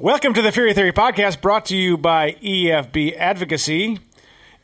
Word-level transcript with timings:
Welcome 0.00 0.32
to 0.32 0.40
the 0.40 0.50
Fury 0.50 0.72
Theory 0.72 0.94
podcast 0.94 1.42
brought 1.42 1.66
to 1.66 1.76
you 1.76 1.98
by 1.98 2.32
EFB 2.32 3.18
Advocacy. 3.18 3.98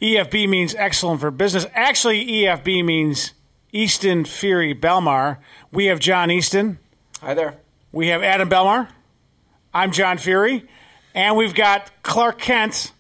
EFB 0.00 0.48
means 0.48 0.74
excellent 0.74 1.20
for 1.20 1.30
business. 1.30 1.66
Actually, 1.74 2.26
EFB 2.26 2.82
means 2.82 3.34
Easton 3.70 4.25
Fury 4.25 4.75
Belmar. 4.75 5.36
We 5.70 5.86
have 5.86 6.00
John 6.00 6.30
Easton. 6.30 6.78
Hi 7.20 7.34
there. 7.34 7.58
We 7.92 8.09
have 8.09 8.22
Adam 8.22 8.48
Belmar. 8.48 8.88
I'm 9.75 9.93
John 9.93 10.16
Fury. 10.16 10.66
And 11.14 11.37
we've 11.37 11.55
got 11.55 11.91
Clark 12.03 12.39
Kent, 12.39 12.93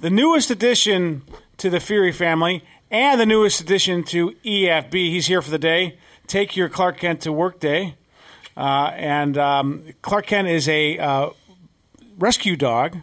the 0.00 0.08
newest 0.08 0.50
addition 0.50 1.20
to 1.58 1.68
the 1.68 1.78
Fury 1.78 2.10
family 2.10 2.64
and 2.90 3.20
the 3.20 3.26
newest 3.26 3.60
addition 3.60 4.02
to 4.04 4.30
EFB. 4.46 4.94
He's 4.94 5.26
here 5.26 5.42
for 5.42 5.50
the 5.50 5.58
day. 5.58 5.98
Take 6.26 6.56
your 6.56 6.70
Clark 6.70 6.96
Kent 6.96 7.20
to 7.20 7.32
work 7.32 7.60
day. 7.60 7.96
Uh, 8.56 8.92
and 8.94 9.36
um, 9.36 9.84
Clark 10.00 10.26
Kent 10.26 10.48
is 10.48 10.70
a 10.70 10.98
uh, 10.98 11.30
rescue 12.18 12.56
dog. 12.56 12.98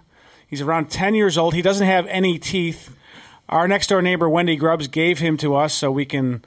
He's 0.48 0.62
around 0.62 0.90
10 0.90 1.16
years 1.16 1.38
old. 1.38 1.54
He 1.54 1.62
doesn't 1.62 1.86
have 1.86 2.08
any 2.08 2.40
teeth. 2.40 2.96
Our 3.48 3.68
next 3.68 3.88
door 3.88 4.02
neighbor, 4.02 4.30
Wendy 4.30 4.56
Grubbs, 4.56 4.88
gave 4.88 5.20
him 5.20 5.38
to 5.38 5.56
us 5.56 5.74
so 5.74 5.92
we 5.92 6.06
can 6.06 6.44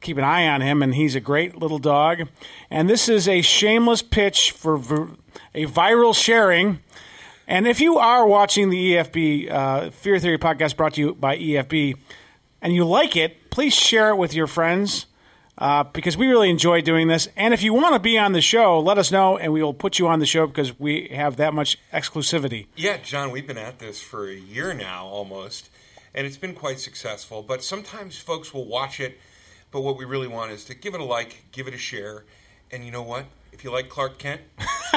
keep 0.00 0.18
an 0.18 0.24
eye 0.24 0.48
on 0.48 0.60
him, 0.60 0.82
and 0.82 0.94
he's 0.94 1.14
a 1.14 1.20
great 1.20 1.56
little 1.56 1.78
dog. 1.78 2.28
And 2.70 2.90
this 2.90 3.08
is 3.08 3.28
a 3.28 3.40
shameless 3.40 4.02
pitch 4.02 4.50
for 4.50 4.76
a 5.54 5.66
viral 5.66 6.14
sharing. 6.14 6.80
And 7.46 7.66
if 7.66 7.80
you 7.80 7.98
are 7.98 8.26
watching 8.26 8.70
the 8.70 8.94
EFB 8.94 9.50
uh, 9.50 9.90
Fury 9.90 10.20
Theory 10.20 10.38
podcast 10.38 10.76
brought 10.76 10.94
to 10.94 11.00
you 11.00 11.14
by 11.14 11.36
EFB, 11.36 11.96
and 12.60 12.74
you 12.74 12.84
like 12.84 13.16
it, 13.16 13.50
please 13.50 13.74
share 13.74 14.10
it 14.10 14.16
with 14.16 14.34
your 14.34 14.46
friends 14.46 15.06
uh, 15.62 15.84
because 15.84 16.16
we 16.16 16.26
really 16.26 16.50
enjoy 16.50 16.80
doing 16.80 17.06
this. 17.06 17.28
And 17.36 17.54
if 17.54 17.62
you 17.62 17.72
want 17.72 17.94
to 17.94 18.00
be 18.00 18.18
on 18.18 18.32
the 18.32 18.40
show, 18.40 18.80
let 18.80 18.98
us 18.98 19.12
know, 19.12 19.38
and 19.38 19.52
we 19.52 19.62
will 19.62 19.72
put 19.72 19.96
you 19.96 20.08
on 20.08 20.18
the 20.18 20.26
show 20.26 20.48
because 20.48 20.76
we 20.80 21.06
have 21.12 21.36
that 21.36 21.54
much 21.54 21.78
exclusivity. 21.92 22.66
Yeah, 22.74 22.96
John, 22.96 23.30
we've 23.30 23.46
been 23.46 23.56
at 23.58 23.78
this 23.78 24.02
for 24.02 24.28
a 24.28 24.34
year 24.34 24.74
now 24.74 25.06
almost, 25.06 25.70
and 26.12 26.26
it's 26.26 26.36
been 26.36 26.54
quite 26.54 26.80
successful. 26.80 27.44
But 27.44 27.62
sometimes 27.62 28.18
folks 28.18 28.52
will 28.52 28.66
watch 28.66 28.98
it, 28.98 29.20
but 29.70 29.82
what 29.82 29.96
we 29.96 30.04
really 30.04 30.26
want 30.26 30.50
is 30.50 30.64
to 30.64 30.74
give 30.74 30.94
it 30.94 31.00
a 31.00 31.04
like, 31.04 31.44
give 31.52 31.68
it 31.68 31.74
a 31.74 31.78
share, 31.78 32.24
and 32.72 32.84
you 32.84 32.90
know 32.90 33.02
what? 33.02 33.26
If 33.52 33.62
you 33.62 33.70
like 33.70 33.88
Clark 33.88 34.18
Kent, 34.18 34.40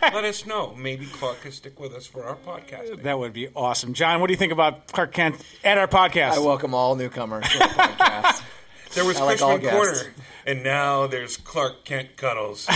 let 0.00 0.24
us 0.24 0.46
know. 0.46 0.76
Maybe 0.76 1.06
Clark 1.06 1.40
can 1.40 1.50
stick 1.50 1.80
with 1.80 1.92
us 1.92 2.06
for 2.06 2.22
our 2.22 2.36
podcast. 2.36 3.02
That 3.02 3.18
would 3.18 3.32
be 3.32 3.48
awesome. 3.56 3.94
John, 3.94 4.20
what 4.20 4.28
do 4.28 4.32
you 4.32 4.38
think 4.38 4.52
about 4.52 4.86
Clark 4.86 5.12
Kent 5.12 5.44
at 5.64 5.76
our 5.76 5.88
podcast? 5.88 6.34
I 6.34 6.38
welcome 6.38 6.72
all 6.72 6.94
newcomers 6.94 7.48
to 7.48 7.58
the 7.58 7.64
podcast. 7.64 8.42
There 8.94 9.04
was 9.04 9.16
I 9.18 9.24
like 9.24 9.42
all 9.42 9.58
Cushman. 9.58 9.72
Corner, 9.72 10.14
and 10.46 10.62
now 10.62 11.06
there's 11.06 11.36
Clark 11.36 11.84
Kent 11.84 12.16
Cuddles. 12.16 12.66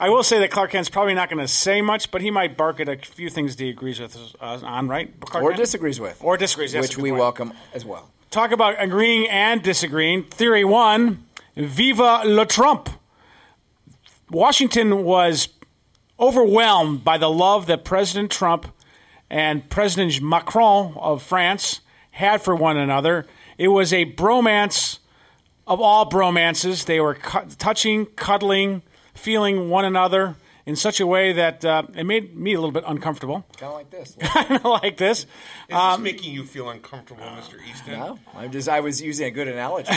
I 0.00 0.08
will 0.08 0.22
say 0.22 0.38
that 0.40 0.50
Clark 0.50 0.70
Kent's 0.70 0.88
probably 0.88 1.14
not 1.14 1.28
going 1.28 1.40
to 1.44 1.48
say 1.48 1.82
much, 1.82 2.10
but 2.10 2.20
he 2.22 2.30
might 2.30 2.56
bark 2.56 2.78
at 2.80 2.88
a 2.88 2.96
few 2.96 3.28
things 3.30 3.56
that 3.56 3.64
he 3.64 3.70
agrees 3.70 3.98
with 4.00 4.16
us 4.40 4.62
on, 4.62 4.88
right? 4.88 5.12
Clark 5.20 5.44
or 5.44 5.50
Kent? 5.50 5.60
disagrees 5.60 5.98
with. 6.00 6.18
Or 6.22 6.36
disagrees, 6.36 6.72
that's 6.72 6.86
a 6.86 6.88
Which 6.90 6.98
we 6.98 7.10
point. 7.10 7.20
welcome 7.20 7.52
as 7.72 7.84
well. 7.84 8.10
Talk 8.30 8.52
about 8.52 8.76
agreeing 8.78 9.28
and 9.28 9.62
disagreeing. 9.62 10.24
Theory 10.24 10.64
one 10.64 11.24
Viva 11.56 12.22
le 12.24 12.46
Trump. 12.46 12.88
Washington 14.30 15.04
was 15.04 15.48
overwhelmed 16.18 17.04
by 17.04 17.18
the 17.18 17.30
love 17.30 17.66
that 17.66 17.84
President 17.84 18.30
Trump 18.30 18.66
and 19.30 19.68
President 19.68 20.20
Macron 20.22 20.94
of 20.96 21.22
France 21.22 21.80
had 22.12 22.40
for 22.42 22.54
one 22.54 22.76
another. 22.76 23.26
It 23.58 23.68
was 23.68 23.92
a 23.92 24.04
bromance 24.04 24.98
of 25.66 25.80
all 25.80 26.08
bromances. 26.08 26.84
They 26.84 27.00
were 27.00 27.14
cu- 27.14 27.46
touching, 27.58 28.06
cuddling, 28.06 28.82
feeling 29.14 29.68
one 29.68 29.84
another 29.84 30.36
in 30.66 30.76
such 30.76 30.98
a 30.98 31.06
way 31.06 31.32
that 31.34 31.64
uh, 31.64 31.82
it 31.94 32.04
made 32.04 32.34
me 32.34 32.54
a 32.54 32.58
little 32.58 32.72
bit 32.72 32.84
uncomfortable. 32.86 33.44
Kind 33.58 33.70
of 33.70 33.74
like 33.74 33.90
this. 33.90 34.16
kind 34.20 34.52
of 34.52 34.64
like 34.64 34.96
this. 34.96 35.18
Is 35.20 35.26
this 35.68 35.98
making 35.98 36.32
you 36.32 36.44
feel 36.44 36.70
uncomfortable, 36.70 37.22
Mr. 37.22 37.58
Easton? 37.68 37.98
no, 37.98 38.18
I'm 38.34 38.50
just. 38.50 38.68
I 38.68 38.80
was 38.80 39.02
using 39.02 39.26
a 39.26 39.30
good 39.30 39.48
analogy. 39.48 39.92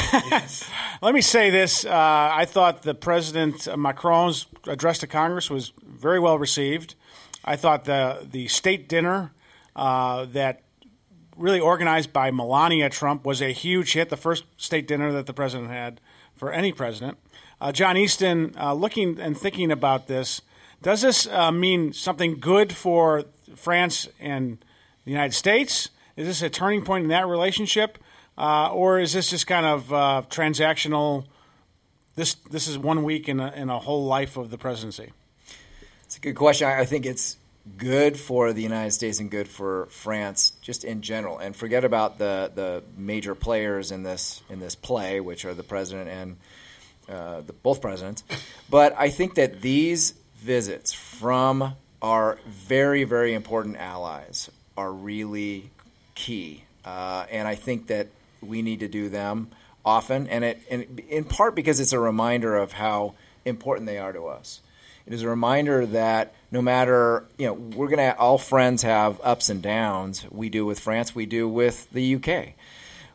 Let 1.02 1.14
me 1.14 1.22
say 1.22 1.50
this. 1.50 1.86
Uh, 1.86 1.92
I 1.92 2.46
thought 2.46 2.82
the 2.84 2.96
President 2.96 3.68
Macron's 3.78 4.48
address 4.66 5.00
to 5.00 5.08
Congress 5.08 5.50
was 5.50 5.72
very 5.86 6.20
well 6.20 6.38
received. 6.38 6.96
I 7.46 7.56
thought 7.56 7.86
the, 7.86 8.28
the 8.30 8.50
state 8.50 8.90
dinner 8.90 9.32
uh, 9.76 10.26
that 10.26 10.64
really 11.38 11.60
organized 11.60 12.12
by 12.12 12.32
Melania 12.32 12.90
Trump 12.90 13.26
was 13.26 13.42
a 13.42 13.52
huge 13.52 13.94
hit, 13.94 14.10
the 14.10 14.18
first 14.18 14.44
state 14.58 14.88
dinner 14.88 15.12
that 15.12 15.26
the 15.26 15.34
president 15.34 15.70
had 15.70 16.02
for 16.36 16.52
any 16.52 16.72
president. 16.72 17.18
Uh, 17.60 17.72
John 17.72 17.98
Easton, 17.98 18.54
uh, 18.60 18.74
looking 18.74 19.20
and 19.20 19.38
thinking 19.38 19.72
about 19.72 20.08
this, 20.08 20.42
does 20.82 21.02
this 21.02 21.28
uh, 21.28 21.52
mean 21.52 21.94
something 21.94 22.40
good 22.40 22.74
for 22.74 23.24
France 23.56 24.08
and 24.20 24.60
the 25.06 25.12
United 25.12 25.34
States? 25.34 25.90
Is 26.16 26.28
this 26.28 26.42
a 26.42 26.50
turning 26.50 26.84
point 26.84 27.04
in 27.04 27.10
that 27.10 27.28
relationship? 27.28 27.98
Uh, 28.38 28.72
or 28.72 29.00
is 29.00 29.14
this 29.14 29.32
just 29.32 29.48
kind 29.48 29.66
of 29.66 29.92
uh, 29.92 30.22
transactional? 30.30 31.26
This 32.16 32.36
this 32.52 32.68
is 32.68 32.78
one 32.78 33.04
week 33.04 33.28
in 33.28 33.40
a, 33.40 33.52
in 33.54 33.70
a 33.70 33.80
whole 33.80 34.06
life 34.06 34.38
of 34.38 34.52
the 34.52 34.58
presidency. 34.58 35.12
It's 36.06 36.18
a 36.18 36.20
good 36.20 36.36
question. 36.36 36.68
I 36.68 36.82
I 36.82 36.86
think 36.86 37.06
it's 37.08 37.38
good 37.78 38.18
for 38.18 38.54
the 38.54 38.62
United 38.62 38.92
States 38.92 39.20
and 39.20 39.30
good 39.30 39.48
for 39.48 39.88
France 39.88 40.54
just 40.62 40.84
in 40.84 41.02
general. 41.02 41.38
And 41.38 41.56
forget 41.56 41.84
about 41.84 42.18
the 42.18 42.52
the 42.54 42.84
major 42.96 43.36
players 43.36 43.92
in 43.92 44.04
this 44.04 44.42
in 44.50 44.60
this 44.60 44.76
play, 44.76 45.20
which 45.20 45.46
are 45.46 45.54
the 45.54 45.64
president 45.64 46.10
and 46.10 46.38
uh, 47.10 47.42
the, 47.42 47.54
both 47.54 47.82
presidents. 47.82 48.24
But 48.70 48.96
I 48.98 49.10
think 49.10 49.36
that 49.36 49.62
these 49.62 50.14
visits 50.38 50.94
from 50.94 51.74
our 52.02 52.38
very 52.48 53.04
very 53.04 53.34
important 53.34 53.78
allies 53.78 54.50
are 54.76 54.92
really 54.92 55.70
key, 56.16 56.64
uh, 56.86 57.26
and 57.32 57.48
I 57.48 57.56
think 57.56 57.88
that 57.88 58.08
we 58.42 58.62
need 58.62 58.82
to 58.82 58.88
do 58.88 59.10
them 59.10 59.50
often, 59.84 60.28
and 60.28 60.44
it 60.44 60.62
and 60.70 61.00
in 61.10 61.24
part 61.24 61.56
because 61.56 61.80
it's 61.80 61.94
a 61.94 62.00
reminder 62.00 62.56
of 62.56 62.74
how 62.74 63.16
important 63.46 63.88
they 63.88 63.98
are 63.98 64.14
to 64.14 64.28
us. 64.28 64.62
It 65.08 65.14
is 65.14 65.24
a 65.24 65.30
reminder 65.30 65.86
that 65.86 66.34
no 66.52 66.62
matter 66.62 67.24
you 67.38 67.48
know 67.48 67.54
we're 67.54 67.88
gonna 67.88 68.14
all 68.20 68.38
friends 68.38 68.84
have 68.84 69.22
ups 69.24 69.48
and 69.48 69.62
downs. 69.62 70.26
We 70.30 70.50
do 70.50 70.66
with 70.66 70.82
France. 70.82 71.16
We 71.16 71.26
do 71.26 71.48
with 71.48 71.90
the 71.92 72.16
UK. 72.16 72.56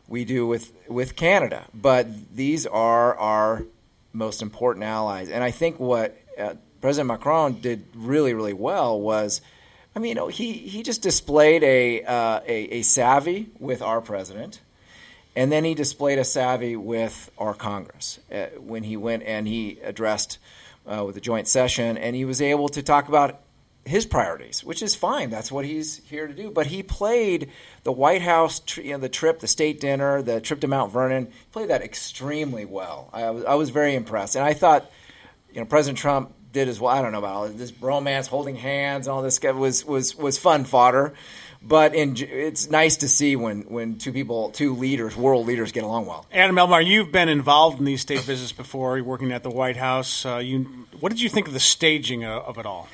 We 0.07 0.25
do 0.25 0.47
with 0.47 0.73
with 0.87 1.15
Canada. 1.15 1.67
But 1.71 2.35
these 2.35 2.65
are 2.65 3.15
our 3.15 3.65
most 4.11 4.41
important 4.41 4.85
allies. 4.85 5.29
And 5.29 5.43
I 5.43 5.51
think 5.51 5.79
what 5.79 6.17
uh, 6.37 6.55
President 6.81 7.09
Macron 7.09 7.61
did 7.61 7.85
really 7.93 8.33
really 8.33 8.53
well 8.53 8.99
was. 8.99 9.41
I 9.95 9.99
mean, 9.99 10.09
you 10.09 10.15
know, 10.15 10.27
he, 10.27 10.53
he 10.53 10.81
just 10.81 11.03
displayed 11.03 11.63
a, 11.63 12.01
uh, 12.01 12.39
a 12.47 12.79
a 12.79 12.81
savvy 12.81 13.51
with 13.59 13.83
our 13.83 14.01
president, 14.01 14.59
and 15.35 15.51
then 15.51 15.63
he 15.63 15.75
displayed 15.75 16.17
a 16.17 16.23
savvy 16.23 16.75
with 16.75 17.29
our 17.37 17.53
Congress 17.53 18.19
uh, 18.31 18.47
when 18.57 18.81
he 18.81 18.97
went 18.97 19.21
and 19.21 19.47
he 19.47 19.79
addressed 19.83 20.39
uh, 20.85 21.03
with 21.05 21.15
the 21.15 21.21
joint 21.21 21.47
session, 21.47 21.97
and 21.97 22.15
he 22.15 22.25
was 22.25 22.41
able 22.41 22.69
to 22.69 22.83
talk 22.83 23.07
about 23.07 23.41
his 23.85 24.05
priorities, 24.05 24.63
which 24.63 24.81
is 24.81 24.95
fine. 24.95 25.29
That's 25.29 25.51
what 25.51 25.65
he's 25.65 25.97
here 26.05 26.27
to 26.27 26.33
do. 26.33 26.51
But 26.51 26.67
he 26.67 26.83
played 26.83 27.49
the 27.83 27.91
White 27.91 28.21
House, 28.21 28.61
you 28.77 28.93
know, 28.93 28.97
the 28.97 29.09
trip, 29.09 29.39
the 29.39 29.47
state 29.47 29.79
dinner, 29.81 30.21
the 30.21 30.39
trip 30.39 30.61
to 30.61 30.67
Mount 30.67 30.91
Vernon. 30.91 31.31
Played 31.51 31.69
that 31.69 31.81
extremely 31.81 32.65
well. 32.65 33.09
I 33.11 33.29
was, 33.29 33.43
I 33.43 33.55
was 33.55 33.69
very 33.71 33.95
impressed, 33.95 34.35
and 34.35 34.45
I 34.45 34.53
thought, 34.53 34.89
you 35.51 35.59
know, 35.59 35.65
President 35.65 35.97
Trump 35.97 36.33
did 36.53 36.69
as 36.69 36.79
well. 36.79 36.95
I 36.95 37.01
don't 37.01 37.11
know 37.11 37.17
about 37.17 37.35
all 37.35 37.47
this 37.49 37.71
bromance, 37.71 38.27
holding 38.27 38.55
hands, 38.55 39.07
and 39.07 39.13
all 39.13 39.21
this 39.21 39.35
stuff 39.35 39.55
was 39.55 39.83
was 39.83 40.15
was 40.15 40.37
fun 40.37 40.63
fodder. 40.63 41.13
But 41.65 41.95
in, 41.95 42.17
it's 42.17 42.69
nice 42.69 42.97
to 42.97 43.07
see 43.07 43.37
when, 43.37 43.61
when 43.61 43.97
two 43.97 44.11
people, 44.11 44.49
two 44.49 44.75
leaders, 44.75 45.15
world 45.15 45.47
leaders, 45.47 45.71
get 45.71 45.85
along 45.85 46.07
well. 46.07 46.25
Adam 46.31 46.57
Belmar, 46.57 46.85
you've 46.85 47.11
been 47.11 47.29
involved 47.29 47.79
in 47.79 47.85
these 47.85 48.01
state 48.01 48.19
visits 48.19 48.51
before. 48.51 48.97
You're 48.97 49.05
working 49.05 49.31
at 49.31 49.43
the 49.43 49.49
White 49.49 49.77
House. 49.77 50.25
Uh, 50.25 50.37
you, 50.37 50.87
what 50.99 51.09
did 51.09 51.21
you 51.21 51.29
think 51.29 51.47
of 51.47 51.53
the 51.53 51.61
staging 51.61 52.25
of, 52.25 52.43
of 52.43 52.57
it 52.57 52.65
all? 52.65 52.89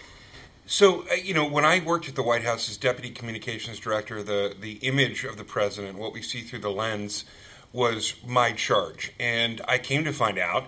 So, 0.68 1.02
uh, 1.12 1.16
you 1.16 1.34
know, 1.34 1.48
when 1.48 1.66
I 1.66 1.80
worked 1.80 2.08
at 2.10 2.16
the 2.16 2.22
White 2.22 2.44
House 2.44 2.70
as 2.70 2.78
deputy 2.78 3.10
communications 3.10 3.80
director, 3.80 4.22
the, 4.22 4.54
the 4.60 4.74
image 4.74 5.24
of 5.24 5.36
the 5.36 5.44
president, 5.44 5.98
what 5.98 6.14
we 6.14 6.22
see 6.22 6.42
through 6.42 6.60
the 6.60 6.70
lens, 6.70 7.26
was 7.74 8.14
my 8.24 8.52
charge. 8.52 9.12
And 9.20 9.62
I 9.68 9.80
came 9.80 10.04
to 10.04 10.14
find 10.14 10.38
out 10.38 10.66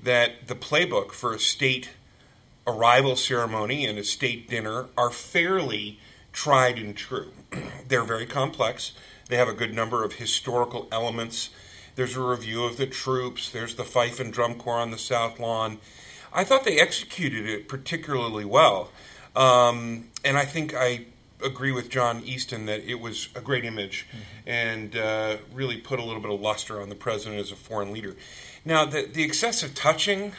that 0.00 0.46
the 0.46 0.54
playbook 0.54 1.10
for 1.10 1.34
a 1.34 1.40
state 1.40 1.90
arrival 2.64 3.16
ceremony 3.16 3.86
and 3.86 3.98
a 3.98 4.04
state 4.04 4.48
dinner 4.48 4.86
are 4.96 5.10
fairly 5.10 5.98
tried 6.32 6.78
and 6.78 6.96
true. 6.96 7.32
They're 7.88 8.04
very 8.04 8.26
complex. 8.26 8.92
They 9.28 9.36
have 9.36 9.48
a 9.48 9.52
good 9.52 9.74
number 9.74 10.04
of 10.04 10.14
historical 10.14 10.88
elements. 10.90 11.50
There's 11.94 12.16
a 12.16 12.22
review 12.22 12.64
of 12.64 12.76
the 12.76 12.86
troops. 12.86 13.50
There's 13.50 13.74
the 13.74 13.84
fife 13.84 14.20
and 14.20 14.32
drum 14.32 14.54
corps 14.54 14.78
on 14.78 14.90
the 14.90 14.98
South 14.98 15.38
Lawn. 15.38 15.78
I 16.32 16.44
thought 16.44 16.64
they 16.64 16.78
executed 16.78 17.46
it 17.46 17.68
particularly 17.68 18.44
well. 18.44 18.90
Um, 19.34 20.08
and 20.24 20.36
I 20.36 20.44
think 20.44 20.74
I 20.74 21.06
agree 21.42 21.72
with 21.72 21.88
John 21.88 22.22
Easton 22.24 22.66
that 22.66 22.84
it 22.84 23.00
was 23.00 23.28
a 23.34 23.40
great 23.40 23.64
image 23.64 24.06
and 24.46 24.96
uh, 24.96 25.38
really 25.52 25.76
put 25.78 25.98
a 25.98 26.04
little 26.04 26.20
bit 26.20 26.30
of 26.30 26.40
luster 26.40 26.80
on 26.80 26.88
the 26.88 26.94
president 26.94 27.40
as 27.40 27.50
a 27.50 27.56
foreign 27.56 27.92
leader. 27.92 28.16
Now, 28.64 28.84
the, 28.84 29.06
the 29.06 29.22
excessive 29.22 29.74
touching 29.74 30.32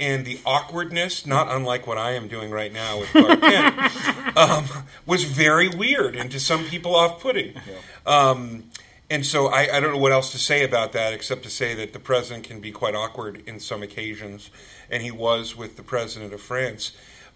and 0.00 0.24
the 0.24 0.40
awkwardness, 0.46 1.26
not 1.26 1.48
unlike 1.54 1.86
what 1.86 1.98
I 1.98 2.12
am 2.12 2.26
doing 2.26 2.50
right 2.50 2.72
now 2.72 2.98
with 2.98 3.10
Clark 3.10 3.40
Kent, 3.42 4.36
um, 4.36 4.64
was 5.04 5.24
very 5.24 5.68
weird 5.68 6.16
and 6.16 6.30
to 6.30 6.40
some 6.40 6.64
people 6.64 6.96
off-putting. 6.96 7.54
Um, 8.06 8.64
and 9.10 9.26
so 9.26 9.48
I, 9.48 9.76
I, 9.76 9.80
don't 9.80 9.92
know 9.92 9.98
what 9.98 10.12
else 10.12 10.32
to 10.32 10.38
say 10.38 10.64
about 10.64 10.92
that 10.92 11.12
except 11.12 11.42
to 11.42 11.50
say 11.50 11.74
that 11.74 11.92
the 11.92 11.98
president 11.98 12.44
can 12.44 12.60
be 12.60 12.72
quite 12.72 12.94
awkward 12.94 13.42
in 13.46 13.60
some 13.60 13.82
occasions, 13.82 14.50
and 14.88 15.02
he 15.02 15.10
was 15.10 15.56
with 15.56 15.76
the 15.76 15.82
president 15.82 16.32
of 16.32 16.40
France. 16.40 16.92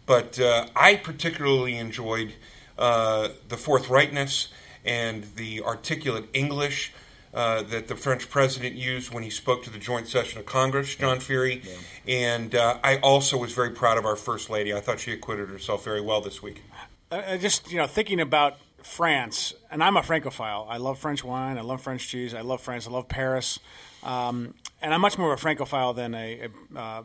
But 0.07 0.41
uh, 0.41 0.69
I 0.75 0.97
particularly 0.97 1.77
enjoyed 1.77 2.35
uh, 2.79 3.29
the 3.49 3.57
forthrightness 3.57 4.49
and 4.85 5.25
the 5.37 5.63
articulate 5.63 6.29
English 6.33 6.93
uh, 7.35 7.63
that 7.63 7.89
the 7.89 7.97
French 7.97 8.31
president 8.31 8.75
used 8.77 9.13
when 9.13 9.23
he 9.23 9.31
spoke 9.31 9.65
to 9.65 9.71
the 9.71 9.79
joint 9.79 10.07
session 10.07 10.39
of 10.39 10.47
Congress, 10.47 10.95
John 10.95 11.21
Fury. 11.21 11.63
Yeah. 11.65 11.75
And 12.07 12.55
uh, 12.55 12.79
I 12.85 12.99
also 12.99 13.37
was 13.37 13.53
very 13.53 13.71
proud 13.71 13.99
of 13.99 14.07
our 14.07 14.17
First 14.17 14.51
Lady. 14.51 14.73
I 14.73 14.81
thought 14.81 15.01
she 15.01 15.13
acquitted 15.13 15.49
herself 15.49 15.85
very 15.85 16.01
well 16.01 16.21
this 16.21 16.43
week. 16.43 16.63
Uh, 17.11 17.37
just, 17.37 17.71
you 17.71 17.79
know, 17.79 17.87
thinking 17.87 18.21
about 18.21 18.59
France, 18.83 19.55
and 19.71 19.83
I'm 19.83 19.97
a 19.97 20.03
Francophile. 20.03 20.67
I 20.69 20.77
love 20.77 20.99
French 20.99 21.25
wine. 21.25 21.59
I 21.59 21.63
love 21.63 21.81
French 21.81 22.07
cheese. 22.09 22.35
I 22.35 22.43
love 22.43 22.61
France. 22.61 22.87
I 22.87 22.91
love 22.91 23.09
Paris. 23.09 23.59
Um, 24.03 24.55
and 24.81 24.95
I'm 24.95 25.01
much 25.01 25.19
more 25.19 25.33
of 25.33 25.39
a 25.39 25.41
Francophile 25.41 25.95
than 25.95 26.15
a, 26.15 26.49
a, 26.75 26.79
uh, 26.79 27.03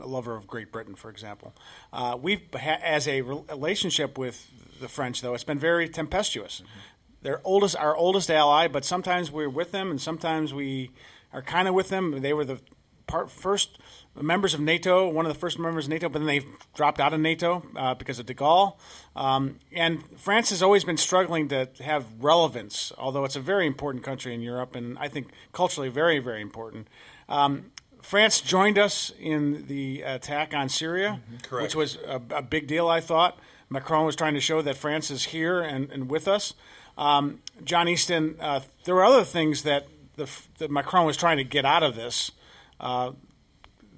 a 0.00 0.06
lover 0.06 0.34
of 0.34 0.46
Great 0.46 0.72
Britain, 0.72 0.96
for 0.96 1.08
example. 1.08 1.54
Uh, 1.92 2.18
we've, 2.20 2.42
ha- 2.52 2.80
as 2.82 3.06
a 3.06 3.20
relationship 3.22 4.18
with 4.18 4.50
the 4.80 4.88
French, 4.88 5.22
though, 5.22 5.34
it's 5.34 5.44
been 5.44 5.60
very 5.60 5.88
tempestuous. 5.88 6.60
Mm-hmm 6.60 6.91
their 7.22 7.40
oldest, 7.44 7.76
our 7.76 7.96
oldest 7.96 8.30
ally, 8.30 8.68
but 8.68 8.84
sometimes 8.84 9.30
we're 9.30 9.48
with 9.48 9.72
them 9.72 9.90
and 9.90 10.00
sometimes 10.00 10.52
we 10.52 10.90
are 11.32 11.42
kind 11.42 11.68
of 11.68 11.74
with 11.74 11.88
them. 11.88 12.20
They 12.20 12.32
were 12.32 12.44
the 12.44 12.60
part, 13.06 13.30
first 13.30 13.78
members 14.20 14.54
of 14.54 14.60
NATO, 14.60 15.08
one 15.08 15.26
of 15.26 15.32
the 15.32 15.38
first 15.38 15.58
members 15.58 15.86
of 15.86 15.90
NATO, 15.90 16.08
but 16.08 16.18
then 16.18 16.26
they 16.26 16.44
dropped 16.74 17.00
out 17.00 17.14
of 17.14 17.20
NATO 17.20 17.62
uh, 17.76 17.94
because 17.94 18.18
of 18.18 18.26
de 18.26 18.34
Gaulle. 18.34 18.76
Um, 19.16 19.58
and 19.72 20.02
France 20.18 20.50
has 20.50 20.62
always 20.62 20.84
been 20.84 20.96
struggling 20.96 21.48
to 21.48 21.68
have 21.80 22.06
relevance, 22.18 22.92
although 22.98 23.24
it's 23.24 23.36
a 23.36 23.40
very 23.40 23.66
important 23.66 24.04
country 24.04 24.34
in 24.34 24.42
Europe 24.42 24.74
and 24.74 24.98
I 24.98 25.08
think 25.08 25.28
culturally 25.52 25.88
very, 25.88 26.18
very 26.18 26.42
important. 26.42 26.88
Um, 27.28 27.72
France 28.02 28.40
joined 28.40 28.78
us 28.78 29.12
in 29.18 29.66
the 29.68 30.02
attack 30.02 30.52
on 30.54 30.68
Syria, 30.68 31.20
mm-hmm. 31.32 31.62
which 31.62 31.76
was 31.76 31.96
a, 32.06 32.20
a, 32.30 32.42
big 32.42 32.66
deal, 32.66 32.88
I 32.88 33.00
thought. 33.00 33.38
Macron 33.70 34.04
was 34.04 34.16
trying 34.16 34.34
to 34.34 34.40
show 34.40 34.60
that 34.60 34.76
France 34.76 35.10
is 35.10 35.26
here 35.26 35.60
and, 35.60 35.90
and 35.90 36.10
with 36.10 36.26
us. 36.26 36.54
Um, 36.96 37.40
John 37.64 37.88
Easton, 37.88 38.36
uh, 38.40 38.60
there 38.84 38.94
were 38.94 39.04
other 39.04 39.24
things 39.24 39.62
that, 39.62 39.86
the, 40.16 40.28
that 40.58 40.70
Macron 40.70 41.06
was 41.06 41.16
trying 41.16 41.38
to 41.38 41.44
get 41.44 41.64
out 41.64 41.82
of 41.82 41.94
this 41.94 42.32
uh, 42.80 43.12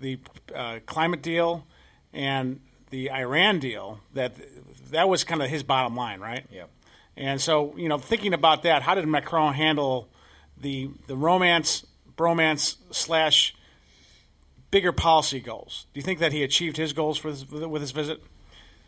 the 0.00 0.19
uh, 0.55 0.79
climate 0.87 1.23
deal 1.23 1.67
and 2.12 2.61
the 2.91 3.11
Iran 3.11 3.58
deal. 3.58 4.00
That 4.12 4.35
that 4.91 5.08
was 5.08 5.25
kind 5.25 5.43
of 5.43 5.49
his 5.49 5.62
bottom 5.62 5.96
line, 5.96 6.20
right? 6.20 6.46
Yeah. 6.52 6.64
And 7.17 7.41
so, 7.41 7.75
you 7.76 7.88
know, 7.88 7.99
thinking 7.99 8.35
about 8.35 8.64
that, 8.64 8.82
how 8.82 8.94
did 8.94 9.06
Macron 9.08 9.55
handle 9.55 10.08
the 10.61 10.91
the 11.06 11.17
romance, 11.17 11.87
bromance 12.17 12.76
slash 12.91 13.55
bigger 14.70 14.93
policy 14.93 15.41
goals? 15.41 15.87
Do 15.94 15.99
you 15.99 16.05
think 16.05 16.19
that 16.19 16.32
he 16.32 16.43
achieved 16.43 16.76
his 16.76 16.93
goals 16.93 17.17
for 17.17 17.29
his, 17.29 17.49
with 17.49 17.81
his 17.81 17.93
visit? 17.93 18.23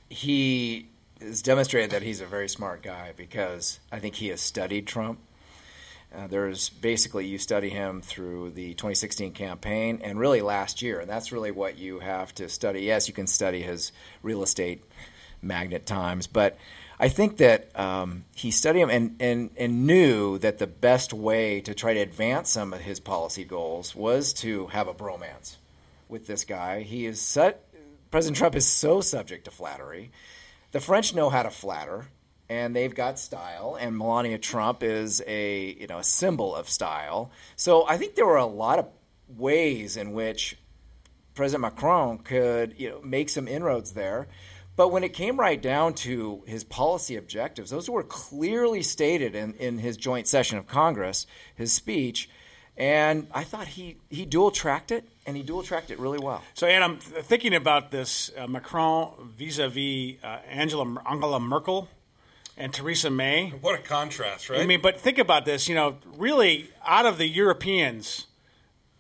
He 0.09 0.89
has 1.21 1.43
demonstrated 1.43 1.91
that 1.91 2.03
he's 2.03 2.21
a 2.21 2.27
very 2.27 2.49
smart 2.49 2.83
guy 2.83 3.13
because 3.17 3.81
I 3.91 3.99
think 3.99 4.17
he 4.17 4.29
has 4.29 4.41
studied 4.41 4.87
Trump. 4.87 5.19
Uh, 6.15 6.27
there's 6.27 6.69
basically 6.69 7.27
you 7.27 7.37
study 7.39 7.69
him 7.69 8.01
through 8.01 8.51
the 8.51 8.75
2016 8.75 9.33
campaign 9.33 10.01
and 10.03 10.19
really 10.19 10.41
last 10.41 10.81
year, 10.81 11.01
and 11.01 11.11
that's 11.11 11.33
really 11.33 11.51
what 11.51 11.79
you 11.79 11.99
have 11.99 12.35
to 12.35 12.49
study. 12.49 12.83
Yes, 12.83 13.09
you 13.09 13.15
can 13.15 13.27
study 13.27 13.63
his 13.63 13.93
real 14.23 14.43
estate 14.43 14.85
magnet 15.43 15.85
times, 15.85 16.27
but 16.27 16.57
I 16.99 17.09
think 17.09 17.39
that 17.39 17.79
um, 17.79 18.25
he 18.35 18.51
studied 18.51 18.81
him 18.81 18.91
and, 18.91 19.17
and, 19.21 19.51
and 19.59 19.87
knew 19.87 20.39
that 20.39 20.59
the 20.59 20.67
best 20.67 21.13
way 21.13 21.61
to 21.63 21.75
try 21.75 21.93
to 21.93 22.01
advance 22.01 22.51
some 22.51 22.73
of 22.73 22.81
his 22.81 23.01
policy 23.01 23.45
goals 23.45 23.95
was 23.95 24.33
to 24.35 24.69
have 24.69 24.89
a 24.89 24.95
bromance 24.95 25.57
with 26.09 26.27
this 26.27 26.45
guy. 26.45 26.83
He 26.83 27.05
is 27.05 27.39
President 28.11 28.39
Trump 28.39 28.55
is 28.55 28.67
so 28.67 29.01
subject 29.01 29.45
to 29.47 29.51
flattery 29.51 30.11
the 30.73 30.81
French 30.81 31.15
know 31.15 31.31
how 31.31 31.43
to 31.43 31.51
flatter, 31.51 32.07
and 32.49 32.75
they've 32.75 32.95
got 32.95 33.19
style, 33.19 33.77
and 33.81 33.97
Melania 33.97 34.39
Trump 34.39 34.83
is 34.83 35.23
a 35.27 35.77
you 35.79 35.87
know 35.87 35.99
a 35.99 36.05
symbol 36.05 36.55
of 36.55 36.69
style. 36.69 37.31
So 37.57 37.87
I 37.89 37.97
think 37.97 38.15
there 38.15 38.27
were 38.27 38.37
a 38.37 38.47
lot 38.47 38.79
of 38.79 38.89
ways 39.29 39.97
in 39.97 40.13
which 40.13 40.57
President 41.35 41.63
Macron 41.63 42.19
could 42.19 42.75
you 42.79 42.91
know 42.91 43.01
make 43.03 43.29
some 43.29 43.49
inroads 43.49 43.93
there. 43.93 44.29
But 44.77 44.93
when 44.93 45.05
it 45.05 45.15
came 45.15 45.41
right 45.41 45.61
down 45.61 45.95
to 45.95 46.43
his 46.47 46.63
policy 46.63 47.17
objectives, 47.17 47.71
those 47.71 47.89
were 47.89 48.03
clearly 48.03 48.83
stated 48.83 49.35
in, 49.35 49.55
in 49.55 49.79
his 49.79 49.97
joint 49.97 50.29
session 50.29 50.59
of 50.59 50.67
Congress, 50.67 51.27
his 51.55 51.73
speech. 51.73 52.29
And 52.77 53.27
I 53.33 53.43
thought 53.43 53.69
he, 53.69 53.97
he 54.11 54.27
dual 54.27 54.51
tracked 54.51 54.93
it, 54.93 55.09
and 55.27 55.37
he 55.37 55.43
dual 55.43 55.63
tracked 55.63 55.91
it 55.91 55.99
really 55.99 56.19
well. 56.19 56.43
So, 56.55 56.67
Adam, 56.67 56.99
thinking 56.99 57.55
about 57.55 57.91
this, 57.91 58.31
uh, 58.37 58.47
Macron 58.47 59.33
vis 59.37 59.59
a 59.59 59.69
vis 59.69 60.17
Angela 60.23 61.03
Angela 61.05 61.41
Merkel 61.41 61.89
and 62.57 62.73
Theresa 62.73 63.11
May. 63.11 63.51
What 63.61 63.79
a 63.79 63.83
contrast, 63.83 64.49
right? 64.49 64.61
I 64.61 64.67
mean, 64.67 64.81
but 64.81 65.01
think 65.01 65.19
about 65.19 65.45
this. 65.45 65.69
You 65.69 65.75
know, 65.75 65.97
really, 66.17 66.71
out 66.87 67.07
of 67.07 67.19
the 67.19 67.27
Europeans, 67.27 68.27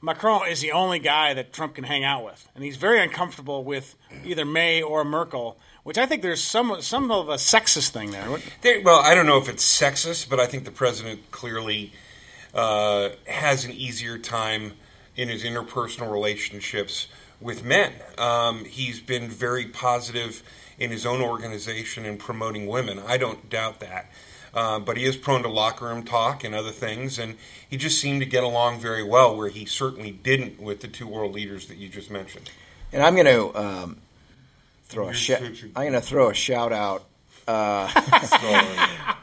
Macron 0.02 0.48
is 0.48 0.60
the 0.60 0.72
only 0.72 0.98
guy 0.98 1.32
that 1.34 1.52
Trump 1.52 1.74
can 1.74 1.84
hang 1.84 2.04
out 2.04 2.24
with, 2.24 2.48
and 2.54 2.64
he's 2.64 2.76
very 2.76 3.02
uncomfortable 3.02 3.64
with 3.64 3.94
either 4.24 4.44
May 4.44 4.82
or 4.82 5.04
Merkel. 5.04 5.58
Which 5.84 5.98
I 5.98 6.06
think 6.06 6.22
there's 6.22 6.42
some 6.42 6.82
some 6.82 7.12
of 7.12 7.28
a 7.28 7.36
sexist 7.36 7.90
thing 7.90 8.10
there. 8.10 8.26
there 8.62 8.82
well, 8.82 8.98
I 8.98 9.14
don't 9.14 9.26
know 9.26 9.38
if 9.38 9.48
it's 9.48 9.64
sexist, 9.64 10.28
but 10.28 10.40
I 10.40 10.46
think 10.46 10.64
the 10.64 10.72
president 10.72 11.30
clearly 11.30 11.92
uh, 12.52 13.10
has 13.28 13.64
an 13.64 13.70
easier 13.70 14.18
time 14.18 14.72
in 15.16 15.28
his 15.28 15.42
interpersonal 15.44 16.10
relationships 16.12 17.08
with 17.40 17.64
men. 17.64 17.92
Um, 18.18 18.64
he's 18.64 19.00
been 19.00 19.28
very 19.28 19.66
positive 19.66 20.42
in 20.78 20.90
his 20.90 21.06
own 21.06 21.22
organization 21.22 22.04
in 22.04 22.18
promoting 22.18 22.66
women. 22.66 23.00
I 23.06 23.16
don't 23.16 23.48
doubt 23.48 23.80
that. 23.80 24.10
Uh, 24.54 24.78
but 24.78 24.96
he 24.96 25.04
is 25.04 25.16
prone 25.16 25.42
to 25.42 25.48
locker 25.48 25.84
room 25.84 26.02
talk 26.02 26.42
and 26.42 26.54
other 26.54 26.70
things, 26.70 27.18
and 27.18 27.36
he 27.68 27.76
just 27.76 28.00
seemed 28.00 28.20
to 28.20 28.26
get 28.26 28.42
along 28.42 28.80
very 28.80 29.02
well, 29.02 29.36
where 29.36 29.50
he 29.50 29.66
certainly 29.66 30.10
didn't 30.10 30.58
with 30.58 30.80
the 30.80 30.88
two 30.88 31.06
world 31.06 31.34
leaders 31.34 31.66
that 31.66 31.76
you 31.76 31.90
just 31.90 32.10
mentioned. 32.10 32.50
And 32.90 33.02
I'm 33.02 33.14
going 33.14 33.26
to 33.26 33.54
um, 33.54 33.98
throw 34.84 35.08
a 35.08 35.12
sh- 35.12 35.32
I'm 35.32 35.72
going 35.74 35.92
to 35.92 36.00
throw 36.00 36.30
a 36.30 36.34
shout 36.34 36.72
out 36.72 37.04
uh, 37.46 37.88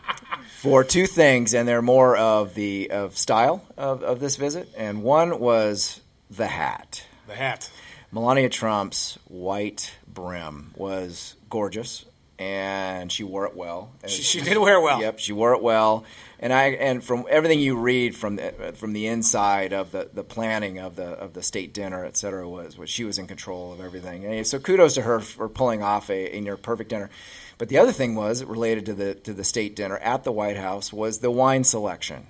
for 0.64 0.86
two 0.86 1.08
things, 1.08 1.54
and 1.54 1.68
they're 1.68 1.82
more 1.82 2.16
of 2.16 2.56
the 2.56 2.90
of 2.90 3.18
style 3.18 3.66
of, 3.78 4.02
of 4.02 4.22
this 4.22 4.38
visit. 4.38 4.70
And 4.78 5.04
one 5.04 5.42
was 5.42 6.00
the 6.32 6.48
hat. 6.48 7.06
The 7.28 7.36
hat. 7.36 7.70
Melania 8.14 8.48
Trump's 8.48 9.20
white 9.28 9.94
brim 10.08 10.72
was 10.78 11.36
gorgeous, 11.50 12.06
and 12.40 13.12
she 13.12 13.26
wore 13.26 13.46
it 13.46 13.58
well. 13.58 13.92
She, 14.08 14.22
she, 14.22 14.40
did 14.40 14.58
wear 14.58 14.78
it 14.78 14.84
well. 14.84 15.02
Yep, 15.02 15.20
she 15.20 15.34
wore 15.34 15.54
it 15.54 15.62
well. 15.62 16.06
And 16.44 16.52
I 16.52 16.72
and 16.72 17.02
from 17.02 17.26
everything 17.30 17.62
you 17.62 17.78
read 17.78 18.18
from 18.18 18.36
the, 18.36 18.74
from 18.76 18.92
the 18.92 19.08
inside 19.08 19.72
of 19.72 19.94
the, 19.94 20.10
the 20.14 20.26
planning 20.26 20.78
of 20.78 20.98
the 20.98 21.06
of 21.06 21.32
the 21.32 21.42
state 21.42 21.74
dinner, 21.74 22.04
et 22.04 22.18
cetera, 22.18 22.48
was 22.50 22.78
what 22.78 22.90
she 22.90 23.06
was 23.06 23.18
in 23.18 23.28
control 23.28 23.72
of 23.72 23.80
everything. 23.80 24.26
And 24.26 24.46
so 24.46 24.60
kudos 24.60 24.96
to 24.96 25.04
her 25.04 25.22
for 25.22 25.48
pulling 25.48 25.82
off 25.82 26.10
a, 26.10 26.36
a 26.36 26.42
near 26.42 26.58
perfect 26.58 26.90
dinner. 26.90 27.10
But 27.58 27.70
the 27.70 27.78
other 27.78 27.94
thing 27.94 28.16
was 28.16 28.44
related 28.44 28.86
to 28.88 28.94
the 28.94 29.16
to 29.16 29.34
the 29.34 29.46
state 29.46 29.74
dinner 29.74 29.96
at 30.00 30.26
the 30.26 30.34
White 30.34 30.58
House 30.58 30.92
was 30.92 31.20
the 31.20 31.32
wine 31.32 31.64
selection. 31.64 32.28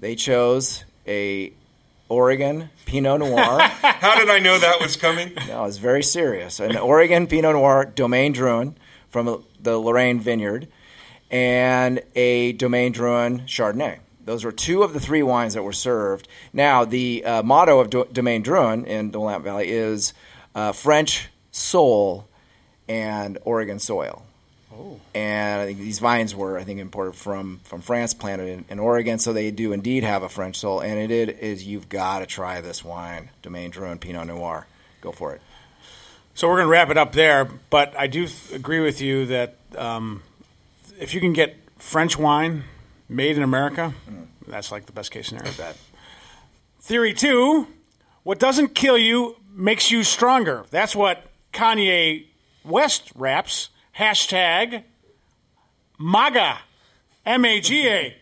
They 0.00 0.16
chose 0.16 0.84
a 1.06 1.52
Oregon 2.08 2.70
Pinot 2.86 3.20
Noir. 3.20 3.60
How 3.82 4.18
did 4.18 4.30
I 4.30 4.40
know 4.40 4.58
that 4.58 4.80
was 4.80 4.96
coming? 4.96 5.32
No, 5.46 5.62
it 5.62 5.66
was 5.66 5.78
very 5.78 6.02
serious. 6.02 6.58
An 6.58 6.76
Oregon 6.76 7.28
Pinot 7.28 7.54
Noir 7.54 7.84
Domaine 7.84 8.34
Drouhin 8.34 8.74
from 9.10 9.44
the 9.60 9.78
Laurène 9.78 10.18
Vineyard, 10.18 10.66
and 11.30 12.02
a 12.14 12.52
Domaine 12.52 12.92
Drouhin 12.92 13.46
Chardonnay. 13.46 13.98
Those 14.24 14.44
were 14.44 14.52
two 14.52 14.82
of 14.82 14.92
the 14.92 15.00
three 15.00 15.22
wines 15.22 15.54
that 15.54 15.62
were 15.62 15.72
served. 15.72 16.26
Now, 16.52 16.84
the 16.84 17.24
uh, 17.24 17.42
motto 17.42 17.78
of 17.78 17.90
Do- 17.90 18.08
Domaine 18.12 18.42
Drouhin 18.42 18.84
in 18.84 19.12
the 19.12 19.20
Willamette 19.20 19.42
Valley 19.42 19.70
is 19.70 20.12
uh, 20.54 20.72
French 20.72 21.28
soul 21.52 22.26
and 22.88 23.38
Oregon 23.44 23.78
soil. 23.78 24.24
Oh. 24.72 25.00
And 25.14 25.60
I 25.60 25.66
think 25.66 25.78
these 25.78 26.00
vines 26.00 26.34
were, 26.34 26.58
I 26.58 26.64
think, 26.64 26.80
imported 26.80 27.14
from, 27.14 27.60
from 27.64 27.80
France, 27.80 28.14
planted 28.14 28.48
in, 28.48 28.64
in, 28.68 28.78
Oregon. 28.78 29.18
So 29.18 29.32
they 29.32 29.50
do 29.50 29.72
indeed 29.72 30.02
have 30.02 30.22
a 30.22 30.28
French 30.28 30.58
soul. 30.58 30.80
And 30.80 31.10
it 31.10 31.30
is, 31.30 31.64
you've 31.64 31.88
got 31.88 32.18
to 32.18 32.26
try 32.26 32.60
this 32.60 32.84
wine, 32.84 33.30
Domaine 33.42 33.70
Drouhin 33.70 34.00
Pinot 34.00 34.26
Noir. 34.26 34.66
Go 35.00 35.12
for 35.12 35.34
it. 35.34 35.40
So 36.34 36.48
we're 36.48 36.56
going 36.56 36.66
to 36.66 36.72
wrap 36.72 36.90
it 36.90 36.98
up 36.98 37.12
there. 37.12 37.44
But 37.44 37.94
I 37.96 38.08
do 38.08 38.26
th- 38.26 38.52
agree 38.52 38.80
with 38.80 39.00
you 39.00 39.26
that 39.26 39.56
um, 39.76 40.22
if 40.98 41.14
you 41.14 41.20
can 41.20 41.32
get 41.32 41.56
French 41.78 42.18
wine 42.18 42.64
made 43.08 43.36
in 43.36 43.42
America, 43.42 43.94
mm. 44.08 44.26
that's 44.46 44.72
like 44.72 44.86
the 44.86 44.92
best 44.92 45.10
case 45.10 45.28
scenario. 45.28 45.50
That. 45.52 45.76
Theory 46.80 47.14
two 47.14 47.66
What 48.22 48.40
doesn't 48.40 48.74
kill 48.74 48.98
you 48.98 49.36
makes 49.54 49.92
you 49.92 50.02
stronger. 50.02 50.64
That's 50.70 50.96
what 50.96 51.30
Kanye 51.52 52.26
West 52.64 53.12
raps. 53.14 53.68
Hashtag 53.96 54.82
MAGA. 55.98 56.58
M 57.24 57.44
A 57.44 57.60
G 57.60 57.88
A. 57.88 58.16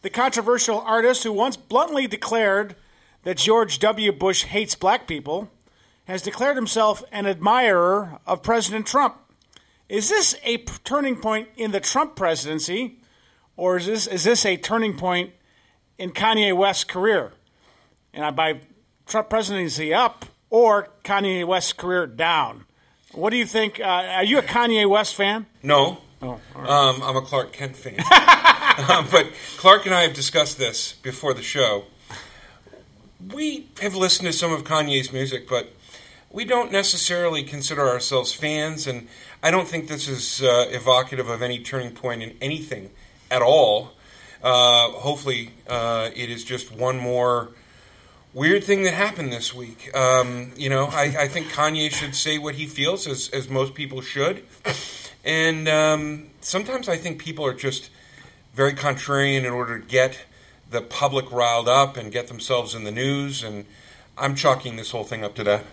The 0.00 0.08
controversial 0.08 0.80
artist 0.80 1.24
who 1.24 1.32
once 1.32 1.58
bluntly 1.58 2.06
declared 2.06 2.74
that 3.24 3.36
George 3.36 3.78
W. 3.80 4.12
Bush 4.12 4.44
hates 4.44 4.74
black 4.74 5.06
people 5.06 5.50
has 6.06 6.22
declared 6.22 6.56
himself 6.56 7.04
an 7.12 7.26
admirer 7.26 8.18
of 8.26 8.42
President 8.42 8.86
Trump. 8.86 9.16
Is 9.90 10.08
this 10.08 10.36
a 10.44 10.58
p- 10.58 10.72
turning 10.84 11.16
point 11.16 11.48
in 11.56 11.72
the 11.72 11.80
Trump 11.80 12.14
presidency, 12.14 12.98
or 13.56 13.76
is 13.76 13.86
this, 13.86 14.06
is 14.06 14.22
this 14.24 14.46
a 14.46 14.56
turning 14.56 14.96
point 14.96 15.32
in 15.98 16.12
Kanye 16.12 16.56
West's 16.56 16.84
career? 16.84 17.32
And 18.14 18.24
I- 18.24 18.30
by 18.30 18.60
Trump 19.06 19.28
presidency 19.28 19.92
up 19.92 20.26
or 20.48 20.88
Kanye 21.04 21.44
West's 21.44 21.72
career 21.72 22.06
down? 22.06 22.66
What 23.12 23.30
do 23.30 23.36
you 23.36 23.46
think? 23.46 23.80
Uh, 23.80 23.84
are 23.84 24.24
you 24.24 24.38
a 24.38 24.42
Kanye 24.42 24.88
West 24.88 25.16
fan? 25.16 25.46
No. 25.62 25.98
Oh, 26.22 26.38
Um, 26.54 27.02
I'm 27.02 27.16
a 27.16 27.22
Clark 27.22 27.52
Kent 27.52 27.76
fan. 27.76 27.98
um, 28.88 29.08
but 29.10 29.26
Clark 29.56 29.86
and 29.86 29.94
I 29.94 30.02
have 30.02 30.14
discussed 30.14 30.58
this 30.58 30.92
before 31.02 31.34
the 31.34 31.42
show. 31.42 31.86
We 33.32 33.66
have 33.82 33.94
listened 33.96 34.26
to 34.26 34.32
some 34.32 34.52
of 34.52 34.62
Kanye's 34.64 35.12
music, 35.12 35.48
but 35.48 35.72
we 36.30 36.44
don't 36.44 36.70
necessarily 36.70 37.42
consider 37.42 37.88
ourselves 37.88 38.32
fans, 38.32 38.86
and 38.86 39.08
I 39.42 39.50
don't 39.50 39.66
think 39.66 39.88
this 39.88 40.06
is 40.06 40.42
uh, 40.42 40.66
evocative 40.70 41.28
of 41.28 41.40
any 41.40 41.60
turning 41.60 41.92
point 41.92 42.22
in 42.22 42.36
anything 42.42 42.90
at 43.30 43.40
all. 43.40 43.92
Uh, 44.42 44.90
hopefully, 44.90 45.50
uh, 45.66 46.10
it 46.14 46.28
is 46.28 46.44
just 46.44 46.70
one 46.72 46.98
more 46.98 47.48
weird 48.34 48.64
thing 48.64 48.82
that 48.82 48.94
happened 48.94 49.32
this 49.32 49.54
week. 49.54 49.94
Um, 49.96 50.52
you 50.56 50.68
know, 50.68 50.86
I, 50.86 51.14
I 51.20 51.28
think 51.28 51.48
Kanye 51.48 51.90
should 51.90 52.14
say 52.14 52.36
what 52.36 52.56
he 52.56 52.66
feels, 52.66 53.06
as, 53.06 53.30
as 53.30 53.48
most 53.48 53.74
people 53.74 54.02
should. 54.02 54.44
And 55.24 55.68
um, 55.68 56.26
sometimes 56.40 56.88
I 56.88 56.96
think 56.96 57.18
people 57.18 57.44
are 57.46 57.54
just 57.54 57.90
very 58.54 58.72
contrarian 58.72 59.44
in 59.44 59.52
order 59.52 59.78
to 59.78 59.86
get 59.86 60.18
the 60.70 60.80
public 60.80 61.30
riled 61.32 61.68
up 61.68 61.96
and 61.96 62.12
get 62.12 62.28
themselves 62.28 62.74
in 62.74 62.84
the 62.84 62.92
news. 62.92 63.42
And 63.42 63.64
I'm 64.16 64.34
chalking 64.34 64.76
this 64.76 64.90
whole 64.90 65.04
thing 65.04 65.24
up 65.24 65.34
to 65.36 65.44
that. 65.44 65.64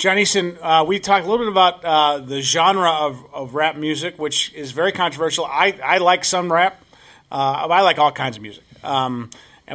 John 0.00 0.18
Easton, 0.18 0.56
uh, 0.62 0.82
we 0.88 0.98
talked 0.98 1.26
a 1.26 1.28
little 1.28 1.44
bit 1.44 1.52
about 1.52 1.84
uh, 1.84 2.18
the 2.20 2.40
genre 2.40 2.90
of, 2.90 3.22
of 3.34 3.54
rap 3.54 3.76
music, 3.76 4.18
which 4.18 4.50
is 4.54 4.72
very 4.72 4.92
controversial. 4.92 5.44
I, 5.44 5.78
I 5.84 5.98
like 5.98 6.24
some 6.24 6.50
rap. 6.50 6.82
Uh, 7.30 7.68
I 7.68 7.82
like 7.82 7.98
all 7.98 8.10
kinds 8.10 8.38
of 8.38 8.42
music. 8.42 8.64
Um, 8.82 9.28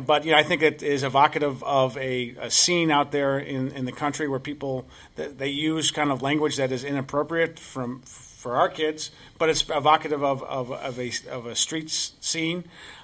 but 0.03 0.25
you 0.25 0.31
know, 0.31 0.37
I 0.39 0.41
think 0.41 0.63
it 0.63 0.81
is 0.81 1.03
evocative 1.03 1.63
of 1.63 1.95
a, 1.97 2.35
a 2.39 2.49
scene 2.49 2.89
out 2.89 3.11
there 3.11 3.37
in, 3.37 3.71
in 3.73 3.85
the 3.85 3.91
country 3.91 4.27
where 4.27 4.39
people 4.39 4.87
th- 5.15 5.37
they 5.37 5.49
use 5.49 5.91
kind 5.91 6.11
of 6.11 6.23
language 6.23 6.57
that 6.57 6.71
is 6.71 6.83
inappropriate 6.83 7.59
from 7.59 8.01
for 8.01 8.55
our 8.55 8.67
kids, 8.67 9.11
but 9.37 9.49
it's 9.49 9.63
evocative 9.69 10.23
of, 10.23 10.41
of, 10.41 10.71
of 10.71 10.99
a 10.99 11.11
of 11.29 11.45
a 11.45 11.55
street 11.55 11.91
scene. 11.91 12.63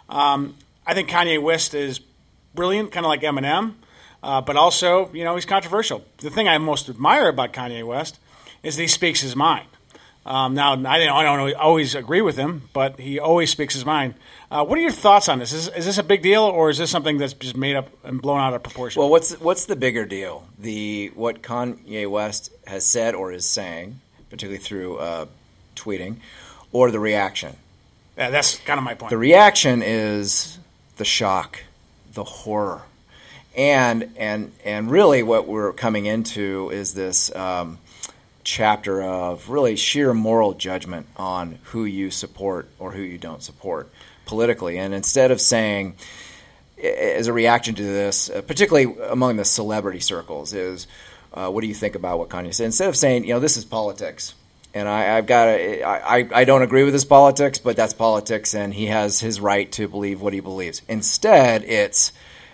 Um, 0.09 0.55
I 0.87 0.95
think 0.95 1.07
Kanye 1.07 1.39
West 1.39 1.75
is 1.75 1.99
brilliant, 2.55 2.91
kind 2.91 3.05
of 3.05 3.09
like 3.11 3.21
Eminem, 3.21 3.75
uh, 4.23 4.41
but 4.41 4.55
also, 4.55 5.11
you 5.13 5.23
know, 5.23 5.35
he's 5.35 5.45
controversial. 5.45 6.03
The 6.17 6.29
thing 6.29 6.47
I 6.47 6.57
most 6.57 6.89
admire 6.89 7.29
about 7.29 7.53
Kanye 7.53 7.85
West 7.85 8.19
is 8.63 8.75
that 8.75 8.81
he 8.81 8.87
speaks 8.87 9.21
his 9.21 9.35
mind. 9.35 9.67
Um, 10.23 10.53
now, 10.53 10.73
I 10.73 10.75
don't, 10.75 11.09
I 11.09 11.23
don't 11.23 11.53
always 11.55 11.95
agree 11.95 12.21
with 12.21 12.37
him, 12.37 12.69
but 12.73 12.99
he 12.99 13.19
always 13.19 13.49
speaks 13.49 13.73
his 13.73 13.85
mind. 13.85 14.13
Uh, 14.51 14.63
what 14.63 14.77
are 14.77 14.81
your 14.81 14.91
thoughts 14.91 15.27
on 15.27 15.39
this? 15.39 15.51
Is, 15.51 15.67
is 15.69 15.85
this 15.85 15.97
a 15.97 16.03
big 16.03 16.21
deal, 16.21 16.43
or 16.43 16.69
is 16.69 16.77
this 16.77 16.91
something 16.91 17.17
that's 17.17 17.33
just 17.33 17.57
made 17.57 17.75
up 17.75 17.89
and 18.03 18.21
blown 18.21 18.39
out 18.39 18.53
of 18.53 18.61
proportion? 18.61 18.99
Well, 18.99 19.09
what's 19.09 19.39
what's 19.39 19.65
the 19.65 19.75
bigger 19.75 20.05
deal? 20.05 20.45
The 20.59 21.11
what 21.15 21.41
Kanye 21.41 22.07
West 22.07 22.51
has 22.67 22.85
said 22.85 23.15
or 23.15 23.31
is 23.31 23.45
saying, 23.45 23.99
particularly 24.29 24.59
through 24.59 24.97
uh, 24.97 25.25
tweeting, 25.75 26.17
or 26.71 26.91
the 26.91 26.99
reaction? 26.99 27.55
Yeah, 28.15 28.29
that's 28.29 28.57
kind 28.59 28.77
of 28.77 28.83
my 28.83 28.93
point. 28.93 29.09
The 29.09 29.17
reaction 29.17 29.81
is 29.81 30.59
the 30.97 31.05
shock, 31.05 31.63
the 32.13 32.25
horror, 32.25 32.83
and 33.55 34.11
and 34.17 34.51
and 34.63 34.89
really 34.89 35.23
what 35.23 35.47
we're 35.47 35.73
coming 35.73 36.05
into 36.05 36.69
is 36.71 36.93
this 36.93 37.33
um, 37.35 37.77
chapter 38.43 39.01
of 39.01 39.49
really 39.49 39.75
sheer 39.75 40.13
moral 40.13 40.53
judgment 40.53 41.07
on 41.17 41.59
who 41.65 41.85
you 41.85 42.11
support 42.11 42.67
or 42.79 42.91
who 42.91 43.01
you 43.01 43.17
don't 43.17 43.43
support 43.43 43.89
politically. 44.25 44.77
And 44.77 44.93
instead 44.93 45.31
of 45.31 45.41
saying, 45.41 45.95
as 46.81 47.27
a 47.27 47.33
reaction 47.33 47.75
to 47.75 47.83
this, 47.83 48.29
uh, 48.29 48.41
particularly 48.41 48.95
among 49.09 49.35
the 49.35 49.45
celebrity 49.45 49.99
circles, 49.99 50.53
is 50.53 50.87
uh, 51.33 51.49
what 51.49 51.61
do 51.61 51.67
you 51.67 51.73
think 51.73 51.95
about 51.95 52.19
what 52.19 52.29
Kanye 52.29 52.53
said? 52.53 52.65
Instead 52.65 52.89
of 52.89 52.95
saying, 52.95 53.25
you 53.25 53.33
know, 53.33 53.39
this 53.39 53.57
is 53.57 53.65
politics, 53.65 54.33
and 54.73 54.87
I, 54.87 55.17
I've 55.17 55.25
got 55.27 55.45
to, 55.45 55.83
I- 55.83 56.29
I 56.33 56.43
don't 56.45 56.61
agree 56.61 56.83
with 56.83 56.93
his 56.93 57.05
politics, 57.05 57.59
but 57.59 57.75
that's 57.75 57.93
politics, 57.93 58.53
and 58.55 58.73
he 58.73 58.85
has 58.87 59.19
his 59.19 59.39
right 59.41 59.69
to 59.73 59.87
believe 59.87 60.21
what 60.21 60.33
he 60.33 60.39
believes. 60.39 60.81
Instead, 60.87 61.63
it's 61.63 62.11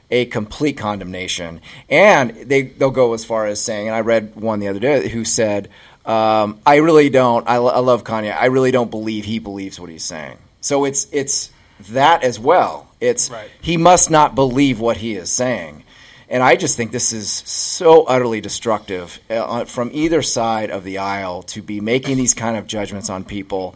a 0.10 0.26
complete 0.26 0.78
condemnation, 0.78 1.62
and 1.90 2.32
they 2.32 2.64
they'll 2.64 2.92
go 2.92 3.14
as 3.14 3.26
far 3.26 3.46
as 3.46 3.62
saying, 3.62 3.88
and 3.88 3.96
I 3.96 4.02
read 4.02 4.36
one 4.36 4.60
the 4.60 4.68
other 4.70 4.80
day 4.80 5.08
who 5.10 5.26
said, 5.26 5.70
um, 6.06 6.60
I 6.66 6.78
really 6.78 7.10
don't, 7.10 7.48
I, 7.48 7.56
I 7.56 7.80
love 7.80 8.04
Kanye, 8.06 8.34
I 8.36 8.46
really 8.46 8.72
don't 8.72 8.90
believe 8.90 9.26
he 9.26 9.40
believes 9.40 9.80
what 9.80 9.90
he's 9.90 10.06
saying. 10.06 10.38
So 10.62 10.86
it's 10.86 11.08
it's 11.12 11.52
that 11.92 12.24
as 12.24 12.40
well. 12.40 12.90
It's 13.00 13.30
Right. 13.30 13.50
he 13.62 13.78
must 13.78 14.10
not 14.10 14.34
believe 14.34 14.80
what 14.80 14.98
he 14.98 15.16
is 15.16 15.30
saying. 15.32 15.84
And 16.30 16.44
I 16.44 16.56
just 16.56 16.76
think 16.76 16.92
this 16.92 17.14
is 17.14 17.30
so 17.30 18.04
utterly 18.04 18.42
destructive 18.42 19.20
uh, 19.30 19.64
from 19.66 19.92
either 19.94 20.22
side 20.22 20.72
of 20.72 20.84
the 20.84 20.98
aisle 20.98 21.44
to 21.44 21.62
be 21.62 21.80
making 21.80 22.18
these 22.18 22.34
kind 22.34 22.58
of 22.58 22.68
judgments 22.68 23.10
on 23.10 23.24
people 23.24 23.76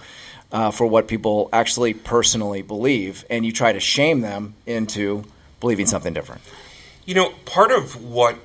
uh, 0.51 0.71
for 0.71 0.85
what 0.85 1.07
people 1.07 1.47
actually 1.53 1.93
personally 1.93 2.61
believe, 2.61 3.23
and 3.29 3.45
you 3.45 3.53
try 3.53 3.71
to 3.71 3.79
shame 3.79 4.19
them 4.19 4.53
into 4.65 5.23
believing 5.61 5.85
something 5.85 6.13
different. 6.13 6.41
You 7.05 7.15
know, 7.15 7.29
part 7.45 7.71
of 7.71 8.03
what 8.03 8.35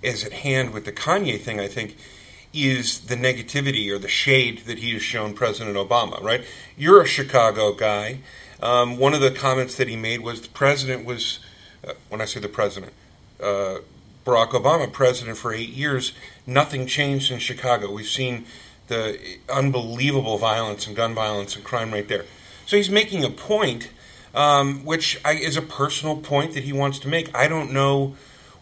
is 0.00 0.24
at 0.24 0.32
hand 0.32 0.72
with 0.72 0.86
the 0.86 0.92
Kanye 0.92 1.38
thing, 1.38 1.60
I 1.60 1.68
think, 1.68 1.96
is 2.54 3.00
the 3.00 3.14
negativity 3.14 3.90
or 3.90 3.98
the 3.98 4.08
shade 4.08 4.60
that 4.66 4.78
he 4.78 4.92
has 4.92 5.02
shown 5.02 5.34
President 5.34 5.76
Obama, 5.76 6.22
right? 6.22 6.44
You're 6.76 7.02
a 7.02 7.06
Chicago 7.06 7.72
guy. 7.72 8.20
Um, 8.62 8.96
one 8.96 9.14
of 9.14 9.20
the 9.20 9.30
comments 9.30 9.76
that 9.76 9.88
he 9.88 9.96
made 9.96 10.20
was 10.20 10.40
the 10.40 10.48
president 10.48 11.04
was, 11.04 11.40
uh, 11.86 11.92
when 12.08 12.20
I 12.20 12.24
say 12.24 12.40
the 12.40 12.48
president, 12.48 12.92
uh, 13.42 13.78
Barack 14.24 14.50
Obama, 14.50 14.92
president 14.92 15.36
for 15.36 15.52
eight 15.52 15.70
years, 15.70 16.12
nothing 16.46 16.86
changed 16.86 17.32
in 17.32 17.38
Chicago. 17.38 17.90
We've 17.92 18.06
seen 18.06 18.44
the 18.88 19.18
unbelievable 19.52 20.38
violence 20.38 20.86
and 20.86 20.94
gun 20.94 21.14
violence 21.14 21.56
and 21.56 21.64
crime 21.64 21.92
right 21.92 22.06
there. 22.06 22.24
So 22.66 22.76
he's 22.76 22.90
making 22.90 23.24
a 23.24 23.30
point, 23.30 23.90
um, 24.34 24.84
which 24.84 25.20
I, 25.24 25.32
is 25.32 25.56
a 25.56 25.62
personal 25.62 26.16
point 26.16 26.54
that 26.54 26.64
he 26.64 26.72
wants 26.72 26.98
to 27.00 27.08
make. 27.08 27.34
I 27.34 27.48
don't 27.48 27.72
know 27.72 28.16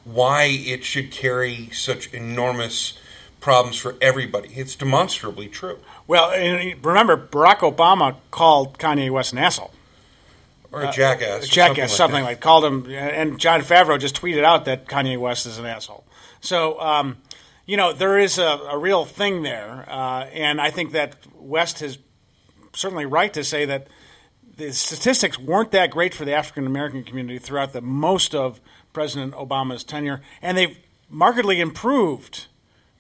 why 0.05 0.45
it 0.45 0.85
should 0.85 1.11
carry 1.11 1.71
such 1.73 2.13
enormous 2.13 2.99
problems 3.41 3.77
for 3.77 3.97
everybody. 4.01 4.49
It's 4.55 4.75
demonstrably 4.75 5.49
true. 5.49 5.79
well, 6.07 6.31
remember, 6.83 7.17
Barack 7.17 7.59
Obama 7.59 8.17
called 8.31 8.79
Kanye 8.79 9.11
West 9.11 9.33
an 9.33 9.39
asshole. 9.39 9.73
Or 10.73 10.83
a 10.83 10.93
jackass. 10.93 11.45
or 11.45 11.47
jackass, 11.49 11.93
something 11.93 12.21
that. 12.21 12.27
like, 12.27 12.41
called 12.41 12.65
him. 12.65 12.87
And 12.93 13.41
Jon 13.41 13.61
Favreau 13.63 13.99
just 13.99 14.21
tweeted 14.21 14.45
out 14.45 14.67
that 14.67 14.87
Kanye 14.87 15.19
West 15.19 15.47
is 15.47 15.59
an 15.59 15.67
asshole. 15.67 16.05
So, 16.41 16.81
um, 16.81 17.17
you 17.67 17.77
know, 17.77 17.93
there 17.93 18.19
is 18.19 18.39
a, 18.39 18.45
a 18.71 18.79
real 18.79 19.05
thing 19.05 19.43
there, 19.43 19.85
uh, 19.89 20.27
and 20.33 20.61
I 20.61 20.71
think 20.71 20.93
that 20.93 21.17
West 21.37 21.83
is 21.83 21.99
certainly 22.73 23.05
right 23.05 23.33
to 23.35 23.43
say 23.43 23.65
that 23.67 23.89
the 24.61 24.73
statistics 24.75 25.39
weren't 25.39 25.71
that 25.73 25.91
great 25.91 26.13
for 26.13 26.27
the 26.27 26.35
African 26.35 26.67
American 26.67 27.03
community 27.03 27.39
throughout 27.39 27.73
the 27.73 27.81
most 27.81 28.35
of 28.35 28.61
President 28.93 29.33
Obama's 29.33 29.83
tenure, 29.83 30.21
and 30.43 30.57
they've 30.57 30.79
markedly 31.09 31.61
improved 31.61 32.47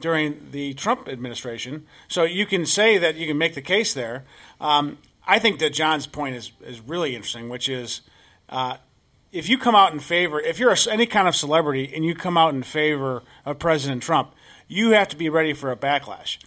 during 0.00 0.48
the 0.52 0.72
Trump 0.74 1.06
administration. 1.06 1.86
So 2.08 2.24
you 2.24 2.46
can 2.46 2.64
say 2.64 2.96
that 2.96 3.16
you 3.16 3.26
can 3.26 3.36
make 3.36 3.54
the 3.54 3.62
case 3.62 3.92
there. 3.92 4.24
Um, 4.58 4.98
I 5.26 5.38
think 5.38 5.58
that 5.58 5.74
John's 5.74 6.06
point 6.06 6.34
is 6.34 6.52
is 6.62 6.80
really 6.80 7.14
interesting, 7.14 7.50
which 7.50 7.68
is 7.68 8.00
uh, 8.48 8.78
if 9.30 9.50
you 9.50 9.58
come 9.58 9.74
out 9.74 9.92
in 9.92 10.00
favor, 10.00 10.40
if 10.40 10.58
you're 10.58 10.72
a, 10.72 10.90
any 10.90 11.04
kind 11.04 11.28
of 11.28 11.36
celebrity 11.36 11.92
and 11.94 12.06
you 12.06 12.14
come 12.14 12.38
out 12.38 12.54
in 12.54 12.62
favor 12.62 13.22
of 13.44 13.58
President 13.58 14.02
Trump, 14.02 14.32
you 14.66 14.92
have 14.92 15.08
to 15.08 15.16
be 15.16 15.28
ready 15.28 15.52
for 15.52 15.70
a 15.70 15.76
backlash. 15.76 16.38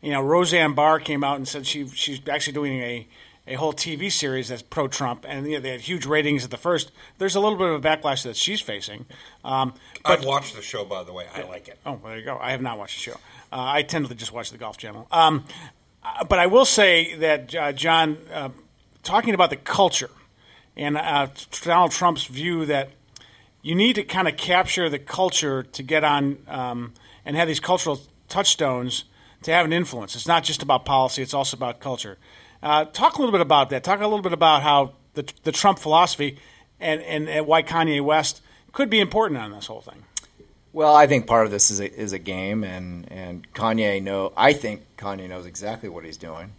You 0.00 0.12
know, 0.12 0.22
Roseanne 0.22 0.74
Barr 0.74 1.00
came 1.00 1.24
out 1.24 1.36
and 1.36 1.48
said 1.48 1.66
she 1.66 1.88
she's 1.88 2.20
actually 2.28 2.52
doing 2.52 2.80
a 2.80 3.08
a 3.50 3.54
whole 3.54 3.72
TV 3.72 4.10
series 4.10 4.48
that's 4.48 4.62
pro 4.62 4.86
Trump, 4.86 5.26
and 5.28 5.46
you 5.46 5.54
know, 5.54 5.60
they 5.60 5.70
had 5.70 5.80
huge 5.80 6.06
ratings 6.06 6.44
at 6.44 6.50
the 6.50 6.56
first. 6.56 6.92
There's 7.18 7.34
a 7.34 7.40
little 7.40 7.58
bit 7.58 7.68
of 7.68 7.84
a 7.84 7.88
backlash 7.88 8.22
that 8.22 8.36
she's 8.36 8.60
facing. 8.60 9.06
Um, 9.44 9.74
I've 10.04 10.24
watched 10.24 10.54
the 10.54 10.62
show, 10.62 10.84
by 10.84 11.02
the 11.02 11.12
way. 11.12 11.26
I 11.34 11.42
like 11.42 11.66
it. 11.66 11.78
Oh, 11.84 12.00
there 12.02 12.16
you 12.16 12.24
go. 12.24 12.38
I 12.40 12.52
have 12.52 12.62
not 12.62 12.78
watched 12.78 12.96
the 12.96 13.02
show. 13.02 13.18
Uh, 13.52 13.66
I 13.66 13.82
tend 13.82 14.08
to 14.08 14.14
just 14.14 14.32
watch 14.32 14.52
the 14.52 14.58
Golf 14.58 14.76
Channel. 14.76 15.08
Um, 15.10 15.44
uh, 16.04 16.24
but 16.24 16.38
I 16.38 16.46
will 16.46 16.64
say 16.64 17.16
that 17.16 17.54
uh, 17.54 17.72
John, 17.72 18.18
uh, 18.32 18.50
talking 19.02 19.34
about 19.34 19.50
the 19.50 19.56
culture 19.56 20.10
and 20.76 20.96
uh, 20.96 21.26
Donald 21.62 21.90
Trump's 21.90 22.26
view 22.26 22.64
that 22.66 22.90
you 23.62 23.74
need 23.74 23.94
to 23.96 24.04
kind 24.04 24.28
of 24.28 24.36
capture 24.36 24.88
the 24.88 25.00
culture 25.00 25.64
to 25.64 25.82
get 25.82 26.04
on 26.04 26.38
um, 26.46 26.94
and 27.24 27.36
have 27.36 27.48
these 27.48 27.60
cultural 27.60 28.00
touchstones 28.28 29.04
to 29.42 29.50
have 29.50 29.66
an 29.66 29.72
influence. 29.72 30.14
It's 30.14 30.28
not 30.28 30.44
just 30.44 30.62
about 30.62 30.84
policy; 30.84 31.20
it's 31.20 31.34
also 31.34 31.56
about 31.56 31.80
culture. 31.80 32.16
Uh, 32.62 32.84
talk 32.84 33.16
a 33.16 33.18
little 33.18 33.32
bit 33.32 33.40
about 33.40 33.70
that. 33.70 33.84
Talk 33.84 34.00
a 34.00 34.06
little 34.06 34.22
bit 34.22 34.32
about 34.32 34.62
how 34.62 34.92
the, 35.14 35.30
the 35.44 35.52
Trump 35.52 35.78
philosophy 35.78 36.38
and, 36.78 37.00
and, 37.02 37.28
and 37.28 37.46
why 37.46 37.62
Kanye 37.62 38.02
West 38.02 38.42
could 38.72 38.90
be 38.90 39.00
important 39.00 39.40
on 39.40 39.50
this 39.50 39.66
whole 39.66 39.80
thing. 39.80 40.04
Well, 40.72 40.94
I 40.94 41.06
think 41.06 41.26
part 41.26 41.46
of 41.46 41.50
this 41.50 41.70
is 41.70 41.80
a, 41.80 41.92
is 41.92 42.12
a 42.12 42.18
game, 42.18 42.62
and, 42.62 43.10
and 43.10 43.52
Kanye 43.54 44.00
know. 44.00 44.32
I 44.36 44.52
think 44.52 44.82
Kanye 44.96 45.28
knows 45.28 45.44
exactly 45.44 45.88
what 45.88 46.04
he's 46.04 46.16
doing, 46.16 46.52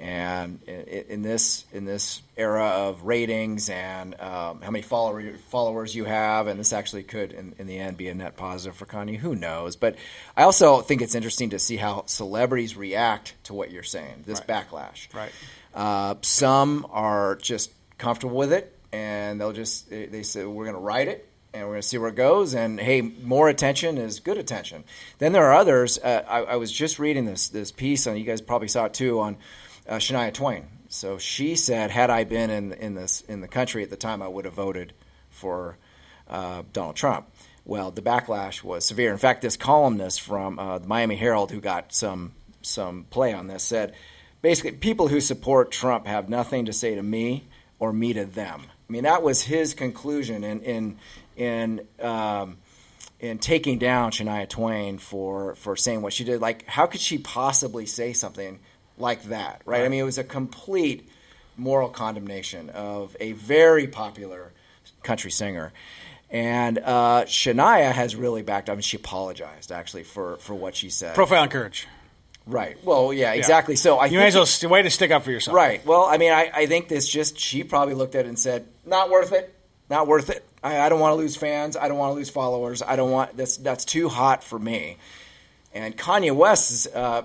and 0.00 0.62
in, 0.64 1.20
this 1.22 1.66
in 1.72 1.84
this 1.84 2.22
era 2.36 2.64
of 2.64 3.02
ratings 3.02 3.68
and 3.68 4.18
um, 4.18 4.62
how 4.62 4.70
many 4.70 4.80
follower, 4.80 5.22
followers 5.50 5.94
you 5.94 6.06
have, 6.06 6.46
and 6.46 6.58
this 6.58 6.72
actually 6.72 7.02
could, 7.02 7.32
in, 7.32 7.54
in 7.58 7.66
the 7.66 7.78
end, 7.78 7.98
be 7.98 8.08
a 8.08 8.14
net 8.14 8.36
positive 8.36 8.74
for 8.74 8.86
Kanye. 8.86 9.16
Who 9.16 9.36
knows? 9.36 9.76
But 9.76 9.96
I 10.36 10.44
also 10.44 10.80
think 10.80 11.02
it's 11.02 11.14
interesting 11.14 11.50
to 11.50 11.58
see 11.58 11.76
how 11.76 12.04
celebrities 12.06 12.76
react 12.76 13.34
to 13.44 13.54
what 13.54 13.70
you're 13.70 13.82
saying. 13.82 14.24
This 14.26 14.40
Right. 14.40 14.66
backlash. 14.66 15.12
Right. 15.14 15.32
Uh, 15.74 16.14
some 16.22 16.86
are 16.90 17.36
just 17.36 17.70
comfortable 17.98 18.36
with 18.36 18.52
it, 18.54 18.74
and 18.92 19.38
they'll 19.38 19.52
just 19.52 19.90
they, 19.90 20.06
they 20.06 20.22
say 20.22 20.44
we're 20.46 20.64
going 20.64 20.76
to 20.76 20.80
write 20.80 21.08
it 21.08 21.26
and 21.52 21.64
we're 21.64 21.72
going 21.72 21.82
to 21.82 21.88
see 21.88 21.98
where 21.98 22.08
it 22.08 22.14
goes. 22.14 22.54
And 22.54 22.80
hey, 22.80 23.00
more 23.02 23.48
attention 23.48 23.98
is 23.98 24.20
good 24.20 24.38
attention. 24.38 24.84
Then 25.18 25.32
there 25.32 25.44
are 25.44 25.54
others. 25.54 25.98
Uh, 25.98 26.22
I, 26.26 26.38
I 26.42 26.56
was 26.56 26.72
just 26.72 26.98
reading 26.98 27.26
this 27.26 27.48
this 27.48 27.70
piece, 27.70 28.06
and 28.06 28.18
you 28.18 28.24
guys 28.24 28.40
probably 28.40 28.68
saw 28.68 28.86
it 28.86 28.94
too 28.94 29.20
on 29.20 29.36
uh, 29.88 29.96
Shania 29.96 30.32
Twain. 30.32 30.66
So 30.88 31.18
she 31.18 31.54
said, 31.54 31.90
had 31.90 32.10
I 32.10 32.24
been 32.24 32.50
in 32.50 32.72
in 32.72 32.94
this 32.94 33.20
in 33.22 33.40
the 33.40 33.48
country 33.48 33.82
at 33.82 33.90
the 33.90 33.96
time, 33.96 34.22
I 34.22 34.28
would 34.28 34.44
have 34.44 34.54
voted 34.54 34.92
for 35.28 35.76
uh, 36.28 36.62
Donald 36.72 36.96
Trump. 36.96 37.28
Well, 37.64 37.90
the 37.90 38.02
backlash 38.02 38.64
was 38.64 38.84
severe. 38.84 39.12
In 39.12 39.18
fact, 39.18 39.42
this 39.42 39.56
columnist 39.56 40.20
from 40.20 40.58
uh, 40.58 40.78
the 40.78 40.88
Miami 40.88 41.16
Herald, 41.16 41.52
who 41.52 41.60
got 41.60 41.92
some 41.92 42.32
some 42.62 43.04
play 43.10 43.32
on 43.32 43.46
this, 43.46 43.62
said 43.62 43.94
basically 44.42 44.72
people 44.72 45.08
who 45.08 45.20
support 45.20 45.70
Trump 45.70 46.06
have 46.06 46.28
nothing 46.28 46.66
to 46.66 46.72
say 46.72 46.94
to 46.94 47.02
me 47.02 47.46
or 47.78 47.92
me 47.92 48.12
to 48.12 48.24
them. 48.24 48.62
I 48.88 48.92
mean, 48.92 49.04
that 49.04 49.22
was 49.22 49.42
his 49.42 49.74
conclusion 49.74 50.42
in 50.42 50.60
in 50.62 50.98
in 51.36 51.86
um, 52.00 52.58
in 53.20 53.38
taking 53.38 53.78
down 53.78 54.10
Shania 54.10 54.48
Twain 54.48 54.98
for 54.98 55.54
for 55.54 55.76
saying 55.76 56.02
what 56.02 56.12
she 56.12 56.24
did. 56.24 56.40
Like, 56.40 56.66
how 56.66 56.86
could 56.86 57.00
she 57.00 57.18
possibly 57.18 57.86
say 57.86 58.12
something 58.12 58.58
like 59.00 59.24
that? 59.24 59.62
Right? 59.64 59.84
I 59.84 59.88
mean, 59.88 60.00
it 60.00 60.04
was 60.04 60.18
a 60.18 60.24
complete 60.24 61.08
moral 61.56 61.88
condemnation 61.88 62.70
of 62.70 63.16
a 63.20 63.32
very 63.32 63.86
popular 63.86 64.52
country 65.02 65.30
singer. 65.30 65.72
And 66.30 66.78
uh, 66.78 67.24
Shania 67.26 67.90
has 67.92 68.14
really 68.14 68.42
backed 68.42 68.68
up, 68.68 68.74
and 68.74 68.84
she 68.84 68.96
apologized 68.96 69.72
actually 69.72 70.04
for, 70.04 70.36
for 70.36 70.54
what 70.54 70.76
she 70.76 70.88
said. 70.88 71.14
Profound 71.16 71.50
courage. 71.50 71.88
right. 72.46 72.76
Well, 72.84 73.12
yeah, 73.12 73.32
exactly. 73.32 73.74
So 73.76 73.98
I 73.98 74.04
You 74.04 74.10
think 74.10 74.20
may 74.34 74.40
as 74.40 74.60
well 74.62 74.70
way 74.70 74.82
to 74.82 74.90
stick 74.90 75.10
up 75.10 75.24
for 75.24 75.32
yourself. 75.32 75.56
Right. 75.56 75.84
Well, 75.84 76.04
I 76.04 76.18
mean, 76.18 76.32
I, 76.32 76.50
I 76.54 76.66
think 76.66 76.88
this 76.88 77.08
just 77.08 77.38
she 77.38 77.64
probably 77.64 77.94
looked 77.94 78.14
at 78.14 78.26
it 78.26 78.28
and 78.28 78.38
said, 78.38 78.66
"Not 78.86 79.10
worth 79.10 79.32
it. 79.32 79.52
Not 79.88 80.06
worth 80.06 80.30
it. 80.30 80.46
I, 80.62 80.78
I 80.82 80.88
don't 80.88 81.00
want 81.00 81.12
to 81.12 81.16
lose 81.16 81.34
fans. 81.34 81.76
I 81.76 81.88
don't 81.88 81.98
want 81.98 82.12
to 82.12 82.14
lose 82.14 82.30
followers. 82.30 82.80
I 82.80 82.94
don't 82.94 83.10
want 83.10 83.36
that's 83.36 83.56
that's 83.56 83.84
too 83.84 84.08
hot 84.08 84.44
for 84.44 84.58
me." 84.58 84.98
And 85.74 85.96
Kanye 85.98 86.34
West 86.34 86.70
is 86.70 86.86
uh, 86.94 87.22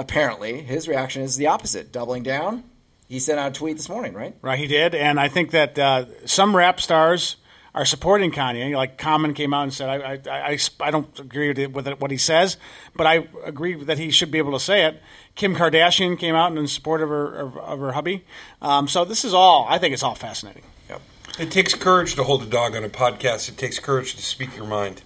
apparently 0.00 0.62
his 0.62 0.88
reaction 0.88 1.22
is 1.22 1.36
the 1.36 1.46
opposite, 1.46 1.92
doubling 1.92 2.22
down. 2.22 2.64
He 3.08 3.18
sent 3.18 3.38
out 3.38 3.50
a 3.50 3.54
tweet 3.54 3.76
this 3.76 3.88
morning, 3.88 4.14
right? 4.14 4.34
Right, 4.40 4.58
he 4.58 4.66
did, 4.66 4.94
and 4.94 5.18
I 5.18 5.28
think 5.28 5.50
that 5.50 5.78
uh, 5.78 6.06
some 6.26 6.56
rap 6.56 6.80
stars 6.80 7.36
are 7.74 7.84
supporting 7.84 8.30
Kanye. 8.32 8.74
Like 8.74 8.98
Common 8.98 9.34
came 9.34 9.52
out 9.52 9.64
and 9.64 9.74
said, 9.74 9.88
"I, 9.88 10.30
I, 10.30 10.52
I, 10.52 10.58
I 10.80 10.90
don't 10.90 11.18
agree 11.18 11.48
with, 11.48 11.58
it, 11.58 11.72
with 11.72 11.88
what 12.00 12.10
he 12.10 12.16
says, 12.16 12.56
but 12.96 13.06
I 13.06 13.28
agree 13.44 13.74
that 13.84 13.98
he 13.98 14.10
should 14.10 14.30
be 14.30 14.38
able 14.38 14.52
to 14.52 14.60
say 14.60 14.86
it." 14.86 15.02
Kim 15.34 15.54
Kardashian 15.54 16.18
came 16.18 16.34
out 16.34 16.56
in 16.56 16.66
support 16.66 17.02
of 17.02 17.08
her 17.08 17.34
of, 17.34 17.56
of 17.56 17.80
her 17.80 17.92
hubby. 17.92 18.24
Um, 18.62 18.88
so 18.88 19.04
this 19.04 19.24
is 19.24 19.34
all. 19.34 19.66
I 19.68 19.78
think 19.78 19.92
it's 19.92 20.02
all 20.02 20.14
fascinating. 20.14 20.62
Yep. 20.88 21.02
It 21.38 21.50
takes 21.50 21.74
courage 21.74 22.14
to 22.14 22.24
hold 22.24 22.42
a 22.42 22.46
dog 22.46 22.76
on 22.76 22.84
a 22.84 22.88
podcast. 22.88 23.48
It 23.48 23.56
takes 23.56 23.78
courage 23.78 24.14
to 24.14 24.22
speak 24.22 24.56
your 24.56 24.66
mind. 24.66 25.02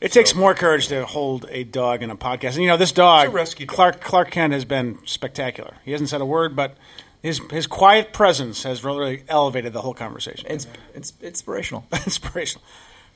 It 0.00 0.12
takes 0.12 0.34
more 0.34 0.54
courage 0.54 0.88
to 0.88 1.04
hold 1.04 1.46
a 1.50 1.62
dog 1.62 2.02
in 2.02 2.10
a 2.10 2.16
podcast. 2.16 2.54
And 2.54 2.62
you 2.62 2.68
know, 2.68 2.78
this 2.78 2.92
dog, 2.92 3.34
rescue 3.34 3.66
dog. 3.66 3.74
Clark 3.74 4.00
Clark 4.00 4.30
Kent, 4.30 4.54
has 4.54 4.64
been 4.64 4.98
spectacular. 5.04 5.74
He 5.84 5.92
hasn't 5.92 6.08
said 6.08 6.22
a 6.22 6.26
word, 6.26 6.56
but 6.56 6.76
his 7.22 7.40
his 7.50 7.66
quiet 7.66 8.12
presence 8.12 8.62
has 8.62 8.82
really 8.82 9.24
elevated 9.28 9.72
the 9.72 9.82
whole 9.82 9.92
conversation. 9.92 10.46
It's, 10.50 10.66
it's 10.94 11.12
inspirational. 11.20 11.84
Inspirational. 11.92 12.64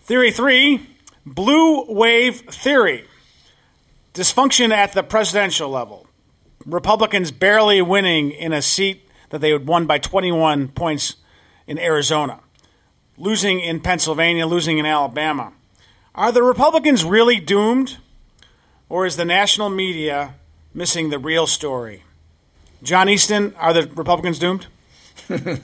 Theory 0.03 0.31
three: 0.31 0.87
blue 1.25 1.87
wave 1.87 2.41
theory. 2.51 3.07
Dysfunction 4.13 4.71
at 4.71 4.93
the 4.93 5.03
presidential 5.03 5.71
level. 5.71 6.07
Republicans 6.67 7.31
barely 7.31 7.83
winning 7.83 8.31
in 8.31 8.53
a 8.53 8.63
seat 8.63 9.09
that 9.31 9.41
they 9.41 9.51
had 9.51 9.67
won 9.67 9.87
by 9.87 9.99
21 9.99 10.69
points 10.69 11.17
in 11.67 11.79
Arizona, 11.79 12.41
losing 13.19 13.59
in 13.61 13.81
Pennsylvania, 13.81 14.47
losing 14.47 14.79
in 14.79 14.87
Alabama. 14.87 15.53
Are 16.15 16.31
the 16.31 16.45
Republicans 16.45 17.05
really 17.05 17.41
doomed, 17.41 17.97
or 18.89 19.05
is 19.05 19.17
the 19.17 19.25
national 19.25 19.69
media 19.69 20.35
missing 20.73 21.11
the 21.11 21.19
real 21.19 21.49
story? 21.49 22.05
John 22.85 23.09
Easton, 23.09 23.53
are 23.59 23.73
the 23.73 23.89
Republicans 23.89 24.39
doomed? 24.39 24.69
I, 25.29 25.59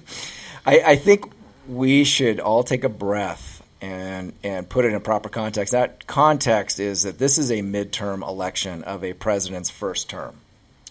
I 0.66 0.96
think 0.96 1.30
we 1.68 2.02
should 2.02 2.40
all 2.40 2.64
take 2.64 2.82
a 2.82 2.88
breath 2.88 3.62
and 3.80 4.32
and 4.42 4.68
put 4.68 4.84
it 4.84 4.92
in 4.92 5.00
proper 5.00 5.28
context. 5.28 5.72
That 5.72 6.08
context 6.08 6.80
is 6.80 7.04
that 7.04 7.18
this 7.18 7.38
is 7.38 7.52
a 7.52 7.60
midterm 7.60 8.26
election 8.26 8.82
of 8.82 9.04
a 9.04 9.12
president's 9.12 9.70
first 9.70 10.10
term. 10.10 10.34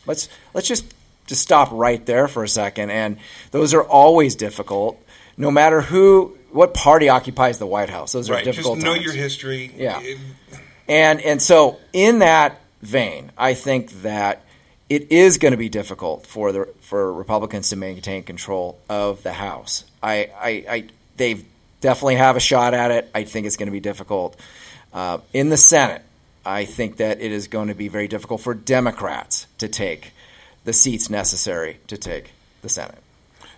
Let's 0.06 0.30
let's 0.54 0.70
just 0.70 0.86
just 1.28 1.42
stop 1.42 1.70
right 1.74 2.04
there 2.06 2.30
for 2.30 2.46
a 2.46 2.50
second. 2.50 2.92
And 2.92 3.18
those 3.52 3.74
are 3.74 3.84
always 3.84 4.36
difficult, 4.36 5.04
no 5.38 5.52
matter 5.52 5.82
who 5.82 6.38
what 6.52 6.74
party 6.74 7.10
occupies 7.10 7.58
the 7.60 7.66
White 7.68 7.90
House. 7.90 8.12
Those 8.12 8.30
are 8.30 8.34
Right. 8.34 8.44
Just 8.46 8.58
difficult. 8.58 8.80
know 8.80 8.94
times. 8.94 9.06
your 9.06 9.14
history. 9.14 9.72
Yeah. 9.76 10.00
It- 10.02 10.18
And 10.88 11.22
and 11.22 11.42
so 11.42 11.78
in 11.94 12.20
that 12.20 12.60
vein, 12.82 13.32
I 13.38 13.54
think 13.54 14.02
that 14.02 14.42
it 14.90 15.12
is 15.12 15.38
going 15.38 15.52
to 15.52 15.58
be 15.58 15.70
difficult 15.70 16.26
for 16.26 16.52
the 16.52 16.68
for 16.82 17.14
Republicans 17.14 17.70
to 17.70 17.76
maintain 17.76 18.24
control 18.24 18.80
of 18.90 19.22
the 19.22 19.34
House. 19.34 19.84
I, 20.02 20.30
I, 20.42 20.50
I 20.70 20.84
they 21.18 21.42
definitely 21.82 22.16
have 22.16 22.36
a 22.36 22.40
shot 22.40 22.74
at 22.74 22.90
it. 22.90 23.10
I 23.14 23.24
think 23.24 23.46
it's 23.46 23.56
going 23.58 23.68
to 23.68 23.72
be 23.72 23.80
difficult 23.80 24.36
uh, 24.94 25.20
in 25.34 25.50
the 25.50 25.58
Senate. 25.58 26.02
I 26.46 26.66
think 26.66 26.98
that 26.98 27.22
it 27.22 27.32
is 27.32 27.48
going 27.48 27.68
to 27.68 27.76
be 27.76 27.88
very 27.90 28.08
difficult 28.08 28.42
for 28.42 28.56
Democrats 28.56 29.46
to 29.60 29.68
take 29.68 30.12
the 30.64 30.74
seats 30.74 31.08
necessary 31.10 31.78
to 31.88 31.98
take 31.98 32.32
the 32.64 32.70
Senate. 32.70 32.98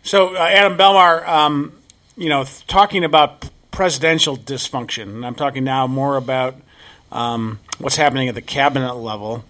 So, 0.03 0.35
uh, 0.35 0.39
Adam 0.39 0.77
Belmar, 0.77 1.25
um, 1.27 1.71
you 2.17 2.29
know, 2.29 2.45
talking 2.67 3.03
about 3.03 3.49
presidential 3.71 4.37
dysfunction, 4.37 5.03
and 5.03 5.25
I'm 5.25 5.35
talking 5.35 5.63
now 5.63 5.87
more 5.87 6.17
about 6.17 6.55
um, 7.11 7.59
what's 7.79 7.95
happening 7.95 8.27
at 8.29 8.35
the 8.35 8.41
cabinet 8.41 8.93
level. 8.95 9.43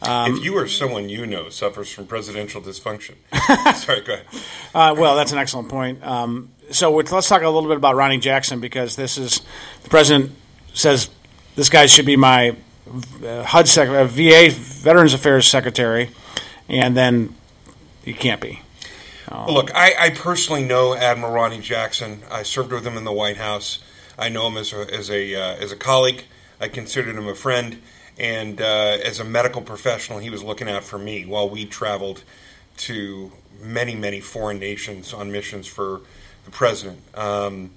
Um, 0.00 0.36
if 0.36 0.44
you 0.44 0.56
or 0.56 0.68
someone 0.68 1.08
you 1.08 1.26
know 1.26 1.48
suffers 1.48 1.90
from 1.92 2.06
presidential 2.06 2.60
dysfunction, 2.60 3.14
sorry, 3.76 4.00
go 4.02 4.14
ahead. 4.14 4.26
Uh, 4.74 4.94
well, 4.96 5.16
that's 5.16 5.32
an 5.32 5.38
excellent 5.38 5.68
point. 5.68 6.04
Um, 6.04 6.50
so 6.70 6.90
we're- 6.92 7.08
let's 7.10 7.28
talk 7.28 7.42
a 7.42 7.48
little 7.48 7.68
bit 7.68 7.76
about 7.78 7.96
Ronny 7.96 8.18
Jackson 8.18 8.60
because 8.60 8.94
this 8.94 9.18
is 9.18 9.40
the 9.82 9.88
president 9.90 10.32
says 10.74 11.08
this 11.56 11.68
guy 11.68 11.86
should 11.86 12.06
be 12.06 12.14
my 12.16 12.54
uh, 13.24 13.42
HUD 13.42 13.66
sec- 13.66 13.88
uh, 13.88 14.04
VA 14.04 14.50
Veterans 14.50 15.14
Affairs 15.14 15.48
Secretary, 15.48 16.10
and 16.68 16.96
then 16.96 17.34
he 18.04 18.12
can't 18.12 18.40
be. 18.40 18.60
Well, 19.30 19.54
look, 19.54 19.74
I, 19.74 19.94
I 19.98 20.10
personally 20.10 20.64
know 20.64 20.94
Admiral 20.94 21.32
Ronny 21.32 21.60
Jackson. 21.60 22.22
I 22.30 22.42
served 22.42 22.72
with 22.72 22.86
him 22.86 22.96
in 22.96 23.04
the 23.04 23.12
White 23.12 23.36
House. 23.36 23.78
I 24.18 24.28
know 24.28 24.46
him 24.48 24.56
as 24.56 24.72
a 24.72 24.92
as 24.92 25.10
a 25.10 25.34
uh, 25.34 25.56
as 25.56 25.72
a 25.72 25.76
colleague. 25.76 26.24
I 26.60 26.68
considered 26.68 27.14
him 27.16 27.28
a 27.28 27.34
friend, 27.34 27.80
and 28.18 28.60
uh, 28.60 28.98
as 29.04 29.20
a 29.20 29.24
medical 29.24 29.62
professional, 29.62 30.18
he 30.18 30.30
was 30.30 30.42
looking 30.42 30.68
out 30.68 30.84
for 30.84 30.98
me 30.98 31.24
while 31.24 31.48
we 31.48 31.66
traveled 31.66 32.24
to 32.78 33.32
many 33.60 33.94
many 33.94 34.20
foreign 34.20 34.58
nations 34.58 35.12
on 35.12 35.30
missions 35.30 35.66
for 35.66 36.00
the 36.44 36.50
president. 36.50 37.00
Um, 37.16 37.70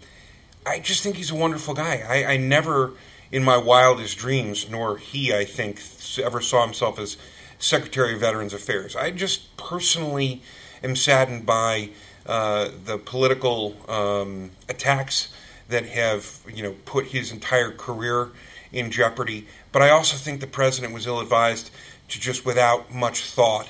I 0.66 0.80
just 0.80 1.04
think 1.04 1.16
he's 1.16 1.32
a 1.32 1.36
wonderful 1.36 1.74
guy. 1.74 2.04
I, 2.08 2.34
I 2.34 2.38
never, 2.38 2.94
in 3.32 3.44
my 3.44 3.58
wildest 3.58 4.18
dreams, 4.18 4.70
nor 4.70 4.98
he, 4.98 5.34
I 5.34 5.44
think, 5.44 5.82
ever 6.24 6.40
saw 6.40 6.64
himself 6.64 7.00
as 7.00 7.18
Secretary 7.58 8.14
of 8.14 8.22
Veterans 8.22 8.54
Affairs. 8.54 8.96
I 8.96 9.12
just 9.12 9.58
personally 9.58 10.42
am 10.84 10.96
saddened 10.96 11.46
by 11.46 11.90
uh, 12.26 12.70
the 12.86 12.98
political 12.98 13.76
um, 13.90 14.52
attacks 14.70 15.34
that 15.70 15.86
have, 15.86 16.42
you 16.54 16.64
know, 16.64 16.76
put 16.86 17.08
his 17.08 17.32
entire 17.32 17.72
career 17.72 18.30
in 18.72 18.92
jeopardy. 18.92 19.48
But 19.72 19.82
I 19.82 19.90
also 19.90 20.18
think 20.18 20.42
the 20.42 20.48
president 20.48 20.94
was 20.94 21.08
ill-advised 21.08 21.72
to 22.10 22.20
just, 22.20 22.46
without 22.46 22.94
much 22.94 23.22
thought, 23.22 23.68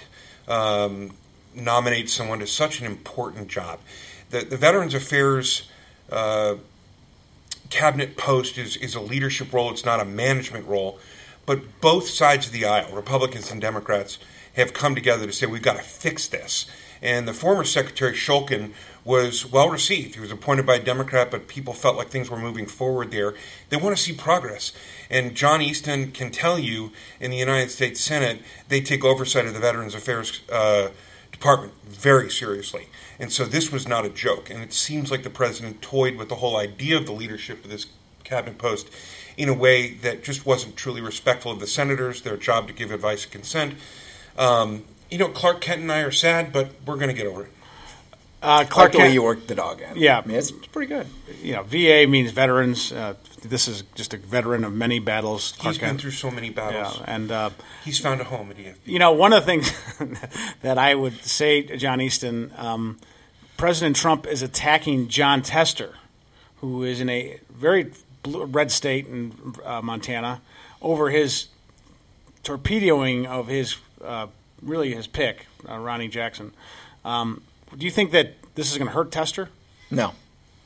um, 0.48 1.14
nominate 1.54 2.10
someone 2.10 2.40
to 2.40 2.48
such 2.48 2.80
an 2.80 2.86
important 2.86 3.48
job. 3.48 3.80
The, 4.30 4.42
the 4.42 4.58
Veterans 4.58 4.94
Affairs 4.94 5.70
uh, 6.12 6.56
cabinet 7.70 8.18
post 8.18 8.58
is, 8.58 8.78
is 8.78 8.96
a 8.96 9.02
leadership 9.02 9.54
role, 9.54 9.72
it's 9.72 9.86
not 9.86 10.00
a 10.00 10.06
management 10.06 10.68
role. 10.68 11.00
But 11.46 11.82
both 11.82 12.08
sides 12.08 12.48
of 12.48 12.52
the 12.52 12.66
aisle, 12.66 12.94
Republicans 12.94 13.52
and 13.52 13.60
Democrats, 13.62 14.18
have 14.56 14.74
come 14.74 14.96
together 14.96 15.26
to 15.26 15.34
say 15.34 15.46
we've 15.46 15.62
got 15.62 15.78
to 15.78 15.84
fix 15.84 16.28
this. 16.28 16.66
And 17.02 17.28
the 17.28 17.34
former 17.34 17.64
Secretary 17.64 18.14
Shulkin 18.14 18.74
was 19.04 19.46
well 19.52 19.70
received. 19.70 20.16
He 20.16 20.22
was 20.22 20.32
appointed 20.32 20.66
by 20.66 20.76
a 20.76 20.84
Democrat, 20.84 21.32
but 21.32 21.48
people 21.48 21.74
felt 21.74 21.98
like 21.98 22.10
things 22.10 22.30
were 22.30 22.38
moving 22.38 22.68
forward 22.68 23.12
there. 23.12 23.34
They 23.70 23.78
want 23.78 23.98
to 23.98 24.02
see 24.02 24.14
progress. 24.14 24.72
And 25.10 25.36
John 25.36 25.62
Easton 25.62 26.12
can 26.12 26.30
tell 26.30 26.60
you 26.60 26.92
in 27.20 27.32
the 27.32 27.38
United 27.38 27.72
States 27.72 28.00
Senate, 28.00 28.42
they 28.68 28.82
take 28.82 29.04
oversight 29.04 29.48
of 29.48 29.54
the 29.54 29.60
Veterans 29.60 29.96
Affairs 29.96 30.42
uh, 30.52 30.90
Department 31.32 31.74
very 31.86 32.30
seriously. 32.30 32.88
And 33.20 33.32
so 33.32 33.46
this 33.46 33.72
was 33.72 33.88
not 33.88 34.06
a 34.06 34.10
joke. 34.10 34.52
And 34.52 34.62
it 34.62 34.74
seems 34.74 35.10
like 35.10 35.24
the 35.24 35.30
president 35.32 35.82
toyed 35.82 36.18
with 36.18 36.30
the 36.30 36.36
whole 36.36 36.58
idea 36.58 36.98
of 36.98 37.08
the 37.08 37.14
leadership 37.14 37.64
of 37.64 37.72
this 37.72 37.88
cabinet 38.24 38.60
post 38.60 38.90
in 39.38 39.50
a 39.50 39.54
way 39.54 39.94
that 39.94 40.24
just 40.24 40.46
wasn't 40.46 40.76
truly 40.76 41.02
respectful 41.02 41.52
of 41.52 41.60
the 41.60 41.68
senators, 41.68 42.22
their 42.22 42.38
job 42.38 42.68
to 42.68 42.74
give 42.74 42.92
advice 42.92 43.24
and 43.24 43.32
consent. 43.32 43.74
Um, 44.38 44.84
you 45.12 45.18
know, 45.18 45.28
Clark 45.28 45.62
Kent 45.62 45.82
and 45.82 45.92
I 45.92 46.00
are 46.00 46.12
sad, 46.12 46.52
but 46.52 46.72
we're 46.86 46.96
going 46.96 47.10
to 47.10 47.14
get 47.14 47.28
over 47.28 47.44
it. 47.44 47.52
Uh, 48.42 48.66
Clark, 48.68 48.94
the 48.94 48.98
way 48.98 49.14
you 49.14 49.22
worked 49.22 49.48
the 49.48 49.54
dog 49.54 49.82
in. 49.82 49.98
Yeah, 49.98 50.20
I 50.20 50.26
mean, 50.26 50.36
it's 50.36 50.50
pretty 50.50 50.88
good. 50.88 51.06
You 51.44 51.54
know, 51.54 51.64
VA 51.64 52.08
means 52.10 52.32
veterans. 52.32 52.92
Uh, 52.92 53.14
this 53.44 53.68
is 53.68 53.84
just 53.94 54.16
a 54.16 54.18
veteran 54.18 54.64
of 54.64 54.74
many 54.74 54.98
battles. 54.98 55.52
Clark 55.60 55.74
He's 55.74 55.80
been 55.80 55.90
Kent. 55.90 56.02
through 56.02 56.12
so 56.12 56.32
many 56.32 56.50
battles, 56.50 56.98
yeah, 56.98 57.16
and 57.16 57.32
uh, 57.32 57.50
he's 57.86 58.00
found 58.00 58.20
a 58.20 58.24
home 58.24 58.50
at 58.50 58.58
EFB. 58.58 58.78
You 58.86 58.98
know, 58.98 59.12
one 59.12 59.32
of 59.32 59.46
the 59.46 59.46
things 59.46 59.72
that 60.64 60.80
I 60.80 60.96
would 60.96 61.24
say 61.24 61.62
to 61.62 61.78
John 61.78 62.02
Easton, 62.02 62.52
um, 62.58 62.98
President 63.58 63.96
Trump 63.96 64.26
is 64.26 64.42
attacking 64.42 65.08
Jon 65.08 65.44
Tester, 65.44 65.94
who 66.62 66.84
is 66.84 67.00
in 67.00 67.10
a 67.10 67.40
very 67.52 67.92
blue, 68.24 68.46
red 68.46 68.72
state 68.72 69.06
in 69.06 69.36
uh, 69.64 69.84
Montana, 69.84 70.42
over 70.82 71.12
his 71.12 71.48
torpedoing 72.42 73.28
of 73.28 73.48
his 73.48 73.78
uh, 74.04 74.28
really 74.62 74.94
his 74.94 75.08
pick, 75.08 75.48
uh, 75.68 75.78
Ronny 75.78 76.08
Jackson. 76.08 76.54
Um, 77.04 77.42
do 77.76 77.86
you 77.86 77.92
think 77.92 78.12
that 78.12 78.34
this 78.56 78.72
is 78.72 78.78
going 78.78 78.88
to 78.88 78.94
hurt 78.94 79.12
Tester? 79.12 79.50
No, 79.90 80.14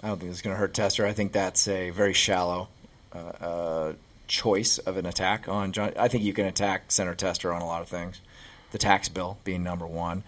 I 0.04 0.08
don't 0.08 0.20
think 0.20 0.32
it's 0.32 0.42
going 0.42 0.56
to 0.56 0.60
hurt 0.60 0.74
Tester. 0.74 1.06
I 1.06 1.14
think 1.14 1.32
that's 1.32 1.68
a 1.68 1.90
very 1.92 2.14
shallow 2.14 2.68
uh, 3.14 3.18
uh, 3.18 3.94
choice 4.28 4.78
of 4.80 4.98
an 4.98 5.06
attack 5.06 5.48
on 5.48 5.72
Jon. 5.72 5.94
I 5.98 6.08
think 6.08 6.24
you 6.24 6.34
can 6.34 6.46
attack 6.46 6.92
Senator 6.92 7.16
Tester 7.16 7.54
on 7.54 7.62
a 7.62 7.66
lot 7.66 7.82
of 7.82 7.88
things, 7.88 8.22
the 8.72 8.78
tax 8.78 9.10
bill 9.10 9.38
being 9.44 9.64
number 9.64 9.86
one, 9.86 10.24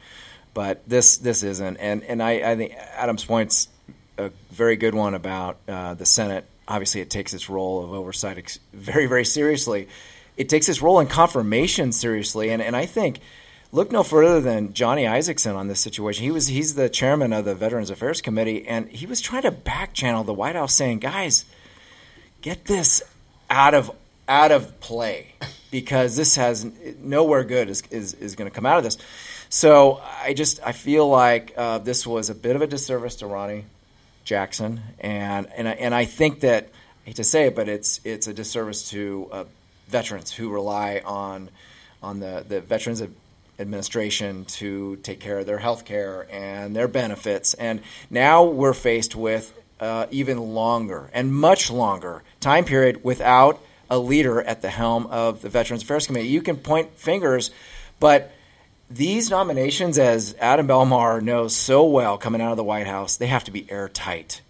but 0.53 0.88
this 0.88 1.17
this 1.17 1.43
isn't. 1.43 1.77
And 1.77 2.03
and 2.03 2.21
I, 2.21 2.51
I 2.51 2.56
think 2.56 2.73
Adam's 2.95 3.25
point's 3.25 3.69
a 4.17 4.32
very 4.51 4.75
good 4.75 4.95
one 4.95 5.13
about 5.13 5.58
uh, 5.67 5.93
the 5.93 6.06
Senate. 6.06 6.45
Obviously, 6.67 7.01
it 7.01 7.10
takes 7.10 7.34
its 7.34 7.49
role 7.49 7.84
of 7.84 7.93
oversight 7.93 8.38
ex- 8.38 8.60
very 8.73 9.06
very 9.06 9.25
seriously. 9.25 9.88
It 10.38 10.49
takes 10.49 10.69
its 10.69 10.82
role 10.82 10.99
in 10.99 11.08
confirmation 11.08 11.91
seriously, 11.91 12.49
and 12.49 12.62
and 12.62 12.75
I 12.75 12.86
think 12.86 13.19
look 13.77 13.91
no 13.91 14.01
further 14.01 14.41
than 14.41 14.73
Johnny 14.73 15.03
Isakson 15.03 15.55
on 15.55 15.67
this 15.67 15.79
situation. 15.79 16.23
He 16.23 16.31
was 16.31 16.47
he's 16.47 16.73
the 16.73 16.89
chairman 16.89 17.31
of 17.31 17.45
the 17.45 17.53
Veterans 17.53 17.91
Affairs 17.91 18.21
Committee, 18.21 18.67
and 18.67 18.89
he 18.89 19.05
was 19.05 19.21
trying 19.21 19.43
to 19.43 19.51
back 19.51 19.93
channel 19.93 20.23
the 20.23 20.33
White 20.33 20.55
House, 20.55 20.73
saying, 20.73 20.99
"Guys, 20.99 21.45
get 22.41 22.65
this 22.65 23.03
out 23.51 23.75
of 23.75 23.91
out 24.27 24.51
of 24.51 24.79
play 24.79 25.35
because 25.71 26.15
this 26.15 26.35
has 26.37 26.65
nowhere 26.99 27.43
good 27.43 27.69
is 27.69 27.83
is, 27.91 28.15
is 28.15 28.35
going 28.35 28.49
to 28.49 28.53
come 28.53 28.65
out 28.65 28.79
of 28.79 28.83
this." 28.83 28.97
So 29.49 30.01
I 30.23 30.33
just 30.33 30.59
I 30.65 30.71
feel 30.71 31.07
like 31.07 31.53
uh, 31.55 31.77
this 31.77 32.05
was 32.07 32.31
a 32.31 32.35
bit 32.35 32.55
of 32.55 32.63
a 32.63 32.67
disservice 32.67 33.17
to 33.17 33.27
Ronny 33.27 33.65
Jackson, 34.23 34.81
and 34.99 35.47
and 35.55 35.67
I, 35.67 35.71
and 35.73 35.93
I 35.93 36.05
think 36.05 36.39
that 36.39 36.69
I 37.03 37.09
hate 37.09 37.17
to 37.17 37.23
say 37.23 37.45
it, 37.45 37.55
but 37.55 37.69
it's 37.69 38.01
it's 38.03 38.25
a 38.25 38.33
disservice 38.33 38.89
to 38.89 39.29
uh, 39.31 39.43
veterans 39.87 40.31
who 40.31 40.49
rely 40.49 41.03
on 41.05 41.51
on 42.01 42.19
the 42.19 42.43
the 42.47 42.59
veterans 42.59 43.01
administration 43.59 44.45
to 44.45 44.97
take 44.97 45.19
care 45.19 45.39
of 45.39 45.45
their 45.45 45.57
health 45.57 45.85
care 45.85 46.27
and 46.31 46.75
their 46.75 46.87
benefits. 46.87 47.53
And 47.55 47.81
now 48.09 48.43
we're 48.43 48.73
faced 48.73 49.15
with 49.15 49.53
uh, 49.79 50.07
even 50.11 50.39
longer 50.39 51.09
and 51.13 51.33
much 51.33 51.69
longer 51.69 52.23
time 52.39 52.65
period 52.65 53.03
without 53.03 53.61
a 53.89 53.97
leader 53.97 54.41
at 54.41 54.61
the 54.61 54.69
helm 54.69 55.07
of 55.07 55.41
the 55.41 55.49
Veterans 55.49 55.83
Affairs 55.83 56.07
Committee. 56.07 56.27
You 56.27 56.41
can 56.41 56.57
point 56.57 56.97
fingers, 56.97 57.51
but 57.99 58.31
these 58.89 59.29
nominations, 59.29 59.97
as 59.97 60.35
Adam 60.39 60.67
Belmar 60.67 61.21
knows 61.21 61.55
so 61.55 61.85
well 61.85 62.17
coming 62.17 62.41
out 62.41 62.51
of 62.51 62.57
the 62.57 62.63
White 62.63 62.87
House, 62.87 63.17
they 63.17 63.27
have 63.27 63.43
to 63.45 63.51
be 63.51 63.69
airtight. 63.69 64.41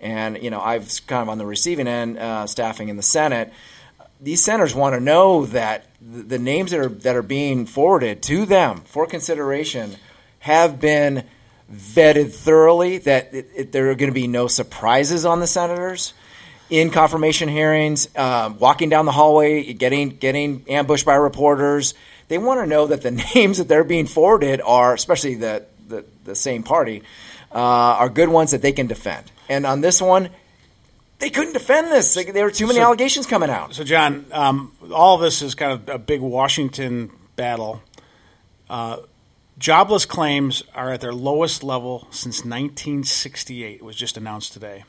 And, 0.00 0.40
you 0.42 0.50
know, 0.50 0.60
I've 0.60 0.88
kind 1.06 1.22
of 1.22 1.28
on 1.28 1.38
the 1.38 1.46
receiving 1.46 1.88
end, 1.88 2.18
uh, 2.18 2.46
staffing 2.46 2.88
in 2.88 2.96
the 2.96 3.02
Senate 3.02 3.52
these 4.20 4.42
senators 4.42 4.74
want 4.74 4.94
to 4.94 5.00
know 5.00 5.46
that 5.46 5.84
the 6.00 6.38
names 6.38 6.70
that 6.70 6.80
are 6.80 6.88
that 6.88 7.16
are 7.16 7.22
being 7.22 7.66
forwarded 7.66 8.22
to 8.22 8.46
them 8.46 8.82
for 8.82 9.06
consideration 9.06 9.96
have 10.40 10.80
been 10.80 11.24
vetted 11.72 12.32
thoroughly. 12.32 12.98
That 12.98 13.34
it, 13.34 13.50
it, 13.54 13.72
there 13.72 13.90
are 13.90 13.94
going 13.94 14.10
to 14.10 14.14
be 14.14 14.28
no 14.28 14.46
surprises 14.46 15.24
on 15.24 15.40
the 15.40 15.46
senators 15.46 16.14
in 16.70 16.90
confirmation 16.90 17.48
hearings, 17.48 18.08
uh, 18.14 18.52
walking 18.58 18.88
down 18.88 19.06
the 19.06 19.12
hallway, 19.12 19.72
getting 19.72 20.10
getting 20.10 20.64
ambushed 20.68 21.06
by 21.06 21.14
reporters. 21.14 21.94
They 22.28 22.38
want 22.38 22.60
to 22.60 22.66
know 22.66 22.86
that 22.86 23.02
the 23.02 23.10
names 23.34 23.58
that 23.58 23.68
they're 23.68 23.84
being 23.84 24.06
forwarded 24.06 24.60
are, 24.60 24.94
especially 24.94 25.34
the 25.34 25.66
the, 25.88 26.04
the 26.24 26.34
same 26.34 26.62
party, 26.62 27.02
uh, 27.50 27.54
are 27.58 28.08
good 28.08 28.28
ones 28.28 28.52
that 28.52 28.62
they 28.62 28.72
can 28.72 28.86
defend. 28.86 29.30
And 29.48 29.64
on 29.66 29.80
this 29.80 30.00
one, 30.02 30.28
they 31.18 31.30
couldn't 31.30 31.52
defend 31.52 31.90
this. 31.90 32.14
There 32.14 32.44
were 32.44 32.50
too 32.50 32.66
many 32.66 32.78
so, 32.78 32.84
allegations 32.84 33.26
coming 33.26 33.50
out. 33.50 33.74
So, 33.74 33.84
John, 33.84 34.26
um, 34.32 34.72
all 34.92 35.16
of 35.16 35.20
this 35.20 35.42
is 35.42 35.54
kind 35.54 35.72
of 35.72 35.88
a 35.88 35.98
big 35.98 36.20
Washington 36.20 37.10
battle. 37.36 37.82
Uh, 38.70 38.98
jobless 39.58 40.04
claims 40.04 40.62
are 40.74 40.92
at 40.92 41.00
their 41.00 41.12
lowest 41.12 41.64
level 41.64 42.06
since 42.10 42.38
1968. 42.38 43.76
It 43.76 43.82
was 43.82 43.96
just 43.96 44.16
announced 44.16 44.52
today. 44.52 44.84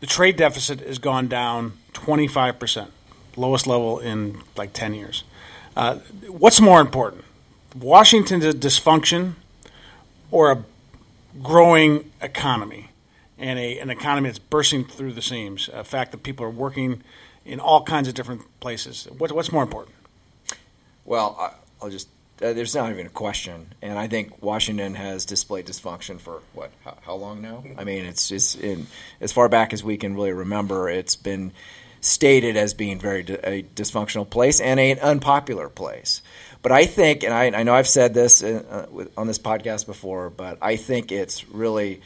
The 0.00 0.06
trade 0.06 0.36
deficit 0.36 0.80
has 0.80 0.98
gone 0.98 1.28
down 1.28 1.74
25%, 1.94 2.88
lowest 3.36 3.66
level 3.66 4.00
in 4.00 4.38
like 4.56 4.72
10 4.72 4.94
years. 4.94 5.24
Uh, 5.76 5.96
what's 6.26 6.60
more 6.60 6.80
important, 6.80 7.24
Washington's 7.78 8.44
dysfunction 8.56 9.34
or 10.30 10.52
a 10.52 10.64
growing 11.42 12.10
economy? 12.20 12.88
And 13.38 13.58
a, 13.58 13.78
an 13.78 13.90
economy 13.90 14.28
that's 14.28 14.38
bursting 14.38 14.84
through 14.84 15.12
the 15.12 15.22
seams. 15.22 15.68
A 15.72 15.84
fact 15.84 16.12
that 16.12 16.22
people 16.22 16.46
are 16.46 16.50
working 16.50 17.02
in 17.44 17.60
all 17.60 17.82
kinds 17.82 18.08
of 18.08 18.14
different 18.14 18.42
places. 18.60 19.08
What, 19.18 19.32
what's 19.32 19.52
more 19.52 19.62
important? 19.62 19.96
Well, 21.04 21.58
I'll 21.80 21.90
just. 21.90 22.08
Uh, 22.40 22.52
there's 22.52 22.74
not 22.74 22.90
even 22.90 23.06
a 23.06 23.10
question, 23.10 23.66
and 23.82 23.96
I 23.96 24.08
think 24.08 24.42
Washington 24.42 24.94
has 24.94 25.24
displayed 25.24 25.66
dysfunction 25.66 26.18
for 26.18 26.40
what? 26.54 26.72
How, 26.84 26.98
how 27.02 27.14
long 27.14 27.40
now? 27.40 27.62
I 27.78 27.84
mean, 27.84 28.04
it's 28.04 28.28
just 28.28 28.58
in 28.58 28.86
as 29.20 29.30
far 29.30 29.48
back 29.48 29.72
as 29.72 29.84
we 29.84 29.96
can 29.96 30.14
really 30.14 30.32
remember. 30.32 30.88
It's 30.88 31.14
been 31.14 31.52
stated 32.00 32.56
as 32.56 32.74
being 32.74 32.98
very 32.98 33.20
a 33.20 33.62
dysfunctional 33.62 34.28
place 34.28 34.60
and 34.60 34.80
an 34.80 34.98
unpopular 34.98 35.68
place. 35.68 36.20
But 36.62 36.72
I 36.72 36.86
think, 36.86 37.22
and 37.22 37.32
I, 37.32 37.46
I 37.46 37.62
know 37.62 37.74
I've 37.74 37.88
said 37.88 38.12
this 38.12 38.42
uh, 38.42 38.86
on 39.16 39.26
this 39.26 39.38
podcast 39.38 39.86
before, 39.86 40.30
but 40.30 40.58
I 40.60 40.76
think 40.76 41.12
it's 41.12 41.48
really 41.48 42.00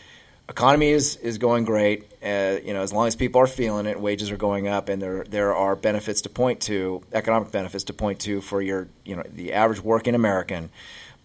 economy 0.48 0.90
is, 0.90 1.16
is 1.16 1.38
going 1.38 1.64
great. 1.64 2.04
Uh, 2.22 2.58
you 2.64 2.72
know, 2.72 2.82
as 2.82 2.92
long 2.92 3.06
as 3.06 3.16
people 3.16 3.40
are 3.40 3.46
feeling 3.46 3.86
it, 3.86 4.00
wages 4.00 4.30
are 4.30 4.36
going 4.36 4.68
up, 4.68 4.88
and 4.88 5.00
there 5.00 5.24
there 5.24 5.54
are 5.54 5.76
benefits 5.76 6.22
to 6.22 6.28
point 6.28 6.60
to, 6.62 7.02
economic 7.12 7.50
benefits 7.50 7.84
to 7.84 7.92
point 7.92 8.20
to 8.20 8.40
for 8.40 8.60
your 8.60 8.88
you 9.04 9.16
know 9.16 9.22
the 9.32 9.52
average 9.52 9.80
working 9.80 10.14
American. 10.14 10.70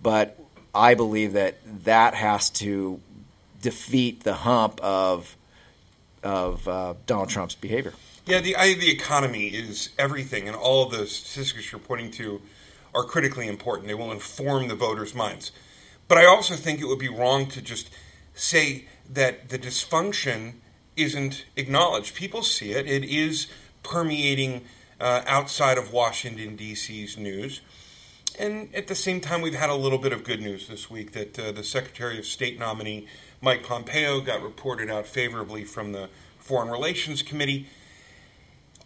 But 0.02 0.38
I 0.74 0.94
believe 0.96 1.34
that 1.34 1.58
that 1.86 2.14
has 2.14 2.50
to 2.52 3.00
defeat 3.62 4.24
the 4.24 4.34
hump 4.34 4.80
of 4.82 5.36
of 6.24 6.68
uh, 6.68 6.94
Donald 7.06 7.30
Trump's 7.30 7.56
behavior. 7.56 7.94
Yeah, 8.26 8.40
the 8.40 8.56
I, 8.56 8.74
the 8.76 8.92
economy 8.92 9.48
is 9.48 9.90
everything, 9.98 10.48
and 10.48 10.56
all 10.56 10.86
of 10.86 10.92
the 10.92 11.08
statistics 11.08 11.72
you're 11.72 11.80
pointing 11.80 12.12
to 12.12 12.42
are 12.94 13.04
critically 13.04 13.48
important. 13.48 13.88
They 13.88 13.96
will 13.96 14.12
inform 14.12 14.68
the 14.68 14.76
voters' 14.76 15.16
minds. 15.16 15.52
But 16.08 16.18
I 16.18 16.26
also 16.26 16.56
think 16.56 16.82
it 16.82 16.86
would 16.86 17.00
be 17.00 17.10
wrong 17.10 17.48
to 17.48 17.62
just 17.62 17.90
say 18.34 18.86
that 19.14 19.50
the 19.50 19.60
dysfunction 19.60 20.54
isn't 20.96 21.46
acknowledged. 21.56 22.16
People 22.16 22.44
see 22.44 22.72
it, 22.72 22.88
it 22.88 23.04
is 23.04 23.48
permeating 23.84 24.62
uh, 25.00 25.24
outside 25.26 25.78
of 25.78 25.92
Washington, 25.92 26.56
D.C.'s 26.56 27.18
news. 27.18 27.62
And 28.40 28.74
at 28.74 28.88
the 28.88 28.96
same 28.96 29.20
time, 29.20 29.42
we've 29.42 29.56
had 29.56 29.70
a 29.70 29.76
little 29.76 29.98
bit 29.98 30.14
of 30.14 30.24
good 30.24 30.42
news 30.42 30.68
this 30.68 30.90
week 30.90 31.12
that 31.14 31.38
uh, 31.38 31.52
the 31.52 31.64
Secretary 31.64 32.18
of 32.18 32.26
State 32.26 32.58
nominee, 32.58 33.08
Mike 33.42 33.64
Pompeo, 33.64 34.22
got 34.22 34.42
reported 34.42 34.90
out 34.90 35.06
favorably 35.06 35.64
from 35.64 35.92
the 35.92 36.10
Foreign 36.38 36.70
Relations 36.70 37.22
Committee. 37.22 37.68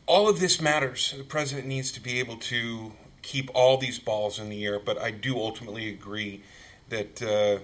All 0.08 0.28
of 0.28 0.40
this 0.40 0.62
matters. 0.62 1.14
The 1.18 1.24
president 1.24 1.68
needs 1.68 1.92
to 1.94 2.00
be 2.00 2.20
able 2.20 2.38
to 2.38 2.94
keep 3.22 3.50
all 3.54 3.78
these 3.78 4.00
balls 4.00 4.40
in 4.40 4.50
the 4.50 4.66
air, 4.66 4.80
but 4.80 5.00
I 5.00 5.12
do 5.12 5.38
ultimately 5.38 5.90
agree 5.90 6.42
that 6.90 7.22
uh, 7.22 7.64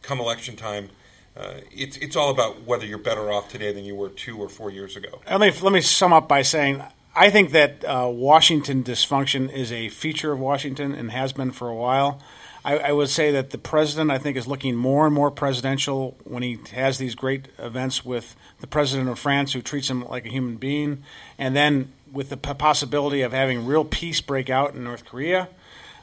come 0.00 0.20
election 0.20 0.56
time, 0.56 0.90
uh, 1.36 1.54
it's 1.70 1.96
it's 1.98 2.16
all 2.16 2.30
about 2.30 2.64
whether 2.64 2.84
you're 2.84 2.98
better 2.98 3.32
off 3.32 3.48
today 3.48 3.72
than 3.72 3.84
you 3.84 3.94
were 3.94 4.10
two 4.10 4.38
or 4.38 4.48
four 4.48 4.70
years 4.70 4.96
ago. 4.96 5.20
Let 5.28 5.40
me 5.40 5.50
let 5.62 5.72
me 5.72 5.80
sum 5.80 6.12
up 6.12 6.28
by 6.28 6.42
saying 6.42 6.82
I 7.14 7.30
think 7.30 7.50
that 7.52 7.84
uh, 7.84 8.08
Washington 8.10 8.82
dysfunction 8.82 9.52
is 9.52 9.70
a 9.70 9.88
feature 9.90 10.32
of 10.32 10.38
Washington 10.38 10.94
and 10.94 11.10
has 11.10 11.32
been 11.32 11.50
for 11.50 11.68
a 11.68 11.74
while. 11.74 12.20
I, 12.64 12.78
I, 12.78 12.92
would 12.92 13.08
say 13.08 13.32
that 13.32 13.50
the 13.50 13.58
president, 13.58 14.10
I 14.10 14.18
think, 14.18 14.36
is 14.36 14.46
looking 14.46 14.76
more 14.76 15.04
and 15.04 15.14
more 15.14 15.30
presidential 15.30 16.16
when 16.22 16.42
he 16.44 16.58
has 16.72 16.96
these 16.96 17.14
great 17.14 17.48
events 17.58 18.04
with 18.04 18.36
the 18.60 18.68
president 18.68 19.08
of 19.08 19.18
France, 19.18 19.52
who 19.52 19.60
treats 19.60 19.90
him 19.90 20.06
like 20.08 20.24
a 20.24 20.28
human 20.28 20.56
being, 20.56 21.02
and 21.38 21.56
then 21.56 21.92
with 22.12 22.30
the 22.30 22.36
possibility 22.36 23.20
of 23.22 23.32
having 23.32 23.66
real 23.66 23.84
peace 23.84 24.20
break 24.20 24.48
out 24.48 24.74
in 24.74 24.84
North 24.84 25.04
Korea. 25.04 25.48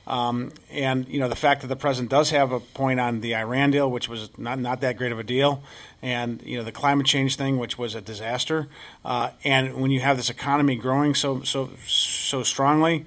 Um, 0.10 0.52
and 0.72 1.08
you 1.08 1.20
know 1.20 1.30
the 1.30 1.36
fact 1.36 1.62
that 1.62 1.68
the 1.68 1.76
president 1.76 2.10
does 2.10 2.32
have 2.32 2.52
a 2.52 2.60
point 2.60 3.00
on 3.00 3.22
the 3.22 3.36
Iran 3.36 3.70
deal, 3.70 3.90
which 3.90 4.10
was 4.10 4.36
not 4.40 4.58
not 4.58 4.82
that 4.82 4.98
great 4.98 5.12
of 5.12 5.20
a 5.20 5.24
deal, 5.24 5.62
and 6.02 6.42
you 6.42 6.58
know 6.58 6.64
the 6.64 6.72
climate 6.72 7.06
change 7.06 7.36
thing, 7.36 7.60
which 7.60 7.78
was 7.78 7.94
a 7.94 8.02
disaster. 8.02 8.68
Uh, 9.06 9.30
and 9.44 9.76
when 9.76 9.92
you 9.92 10.00
have 10.00 10.18
this 10.18 10.32
economy 10.32 10.76
growing 10.76 11.14
so 11.14 11.44
so 11.44 11.70
so 11.86 12.42
strongly, 12.42 13.06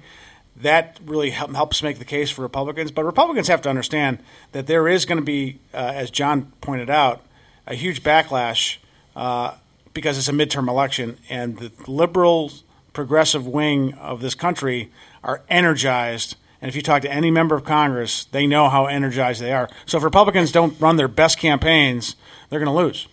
that 0.55 0.97
really 1.05 1.31
help, 1.31 1.53
helps 1.53 1.83
make 1.83 1.99
the 1.99 2.05
case 2.05 2.31
for 2.31 2.41
Republicans. 2.41 2.89
But 2.89 3.03
Republicans 3.03 3.49
have 3.49 3.61
to 3.63 3.69
understand 3.69 4.19
that 4.53 4.67
there 4.67 4.87
is 4.87 5.03
going 5.03 5.19
to 5.19 5.25
be, 5.25 5.59
uh, 5.73 5.91
as 5.93 6.09
John 6.09 6.53
pointed 6.61 6.89
out, 6.89 7.21
a 7.67 7.75
huge 7.75 8.01
backlash 8.01 8.77
uh, 9.13 9.55
because 9.93 10.17
it's 10.17 10.29
a 10.29 10.31
midterm 10.31 10.69
election, 10.69 11.17
and 11.29 11.57
the 11.59 11.71
liberal 11.85 12.53
progressive 12.93 13.45
wing 13.45 13.93
of 13.95 14.21
this 14.21 14.35
country 14.35 14.89
are 15.21 15.41
energized 15.49 16.37
and 16.63 16.69
if 16.69 16.77
you 16.77 16.81
talk 16.81 17.01
to 17.01 17.11
any 17.11 17.29
member 17.29 17.55
of 17.55 17.65
Congress, 17.65 18.23
they 18.23 18.47
know 18.47 18.69
how 18.69 18.85
energized 18.85 19.41
they 19.41 19.51
are. 19.51 19.67
So 19.85 19.97
if 19.97 20.03
Republicans 20.05 20.49
don't 20.49 20.79
run 20.79 20.95
their 20.95 21.09
best 21.09 21.37
campaigns, 21.37 22.15
they're 22.49 22.61
going 22.61 22.73
to 22.73 22.83
lose. 22.83 23.09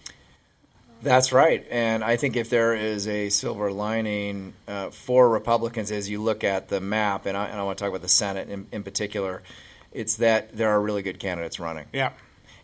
That's 1.03 1.33
right. 1.33 1.67
And 1.69 2.05
I 2.05 2.17
think 2.17 2.37
if 2.37 2.49
there 2.49 2.77
is 2.77 3.09
a 3.09 3.29
silver 3.29 3.73
lining 3.73 4.53
uh, 4.69 4.91
for 4.91 5.29
Republicans 5.29 5.91
as 5.91 6.09
you 6.09 6.23
look 6.23 6.45
at 6.45 6.69
the 6.69 6.81
map, 6.81 7.27
and 7.27 7.37
I, 7.37 7.47
and 7.47 7.59
I 7.59 7.65
want 7.65 7.77
to 7.79 7.83
talk 7.83 7.89
about 7.89 8.03
the 8.03 8.09
Senate 8.09 8.49
in, 8.49 8.69
in, 8.71 8.85
particular, 8.85 9.43
it's 9.91 10.15
that 10.17 10.57
there 10.57 10.69
are 10.71 10.81
really 10.81 11.03
good 11.03 11.19
candidates 11.19 11.59
running. 11.59 11.87
Yeah. 11.93 12.13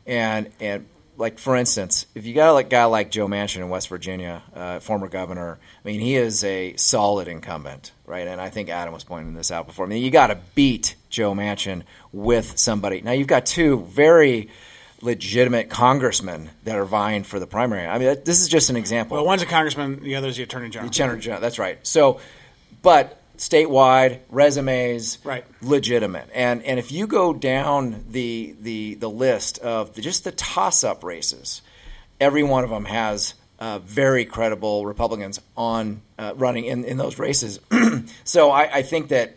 And, 0.07 0.53
and 0.61 0.87
like 1.17 1.39
for 1.39 1.57
instance, 1.57 2.07
if 2.15 2.27
you 2.27 2.35
got 2.35 2.57
a 2.57 2.63
guy 2.63 2.85
like 2.85 3.11
Joe 3.11 3.27
Manchin 3.27 3.59
in 3.59 3.69
West 3.69 3.89
Virginia, 3.89 4.43
uh, 4.55 4.81
former 4.81 5.09
governor, 5.09 5.59
I 5.85 5.89
mean, 5.89 6.01
he 6.01 6.17
is 6.17 6.45
a 6.45 6.77
solid 6.77 7.29
incumbent, 7.29 7.93
right? 8.05 8.27
And 8.27 8.41
I 8.41 8.51
think 8.51 8.69
Adam 8.69 8.93
was 8.93 9.05
pointing 9.05 9.35
this 9.35 9.51
out 9.51 9.67
before. 9.67 9.87
I 9.87 9.89
mean, 9.89 10.03
you 10.03 10.11
got 10.11 10.29
to 10.29 10.39
beat 10.55 10.97
Joe 11.11 11.35
Manchin 11.35 11.83
with 12.13 12.59
somebody. 12.59 13.01
Now 13.01 13.13
you've 13.13 13.27
got 13.27 13.47
two 13.47 13.83
very 13.83 14.51
legitimate 15.03 15.69
congressmen 15.69 16.51
that 16.65 16.77
are 16.77 16.85
vying 16.85 17.23
for 17.25 17.39
the 17.39 17.47
primary. 17.47 17.87
I 17.87 17.99
mean, 17.99 18.17
this 18.25 18.41
is 18.41 18.49
just 18.49 18.71
an 18.71 18.77
example. 18.77 19.17
Well, 19.17 19.27
one's 19.27 19.43
a 19.43 19.47
congressman, 19.47 20.03
the 20.03 20.17
other 20.17 20.29
is 20.29 20.37
the 20.37 20.43
attorney 20.43 20.71
general. 20.71 20.91
The 20.91 20.95
attorney 20.95 21.21
general, 21.21 21.41
that's 21.41 21.59
right. 21.59 21.79
So, 21.87 22.21
but 22.83 23.21
statewide 23.37 24.21
resumes 24.31 25.19
right. 25.25 25.45
legitimate. 25.63 26.29
And 26.35 26.63
and 26.63 26.79
if 26.79 26.93
you 26.93 27.07
go 27.07 27.33
down 27.33 28.05
the 28.11 28.55
the 28.61 28.95
the 28.95 29.11
list 29.11 29.59
of 29.59 29.95
the, 29.95 30.03
just 30.03 30.25
the 30.25 30.33
toss 30.33 30.85
up 30.85 31.05
races 31.05 31.63
every 32.21 32.43
one 32.43 32.65
of 32.65 32.71
them 32.71 32.85
has 32.85 33.35
uh, 33.59 33.79
very 33.79 34.25
credible 34.25 34.87
Republicans 34.87 35.41
on 35.57 36.03
uh, 36.19 36.35
running 36.37 36.65
in, 36.65 36.85
in 36.85 36.97
those 36.97 37.19
races. 37.19 37.61
So 38.25 38.51
I, 38.51 38.77
I, 38.77 38.83
think 38.83 39.09
that 39.09 39.37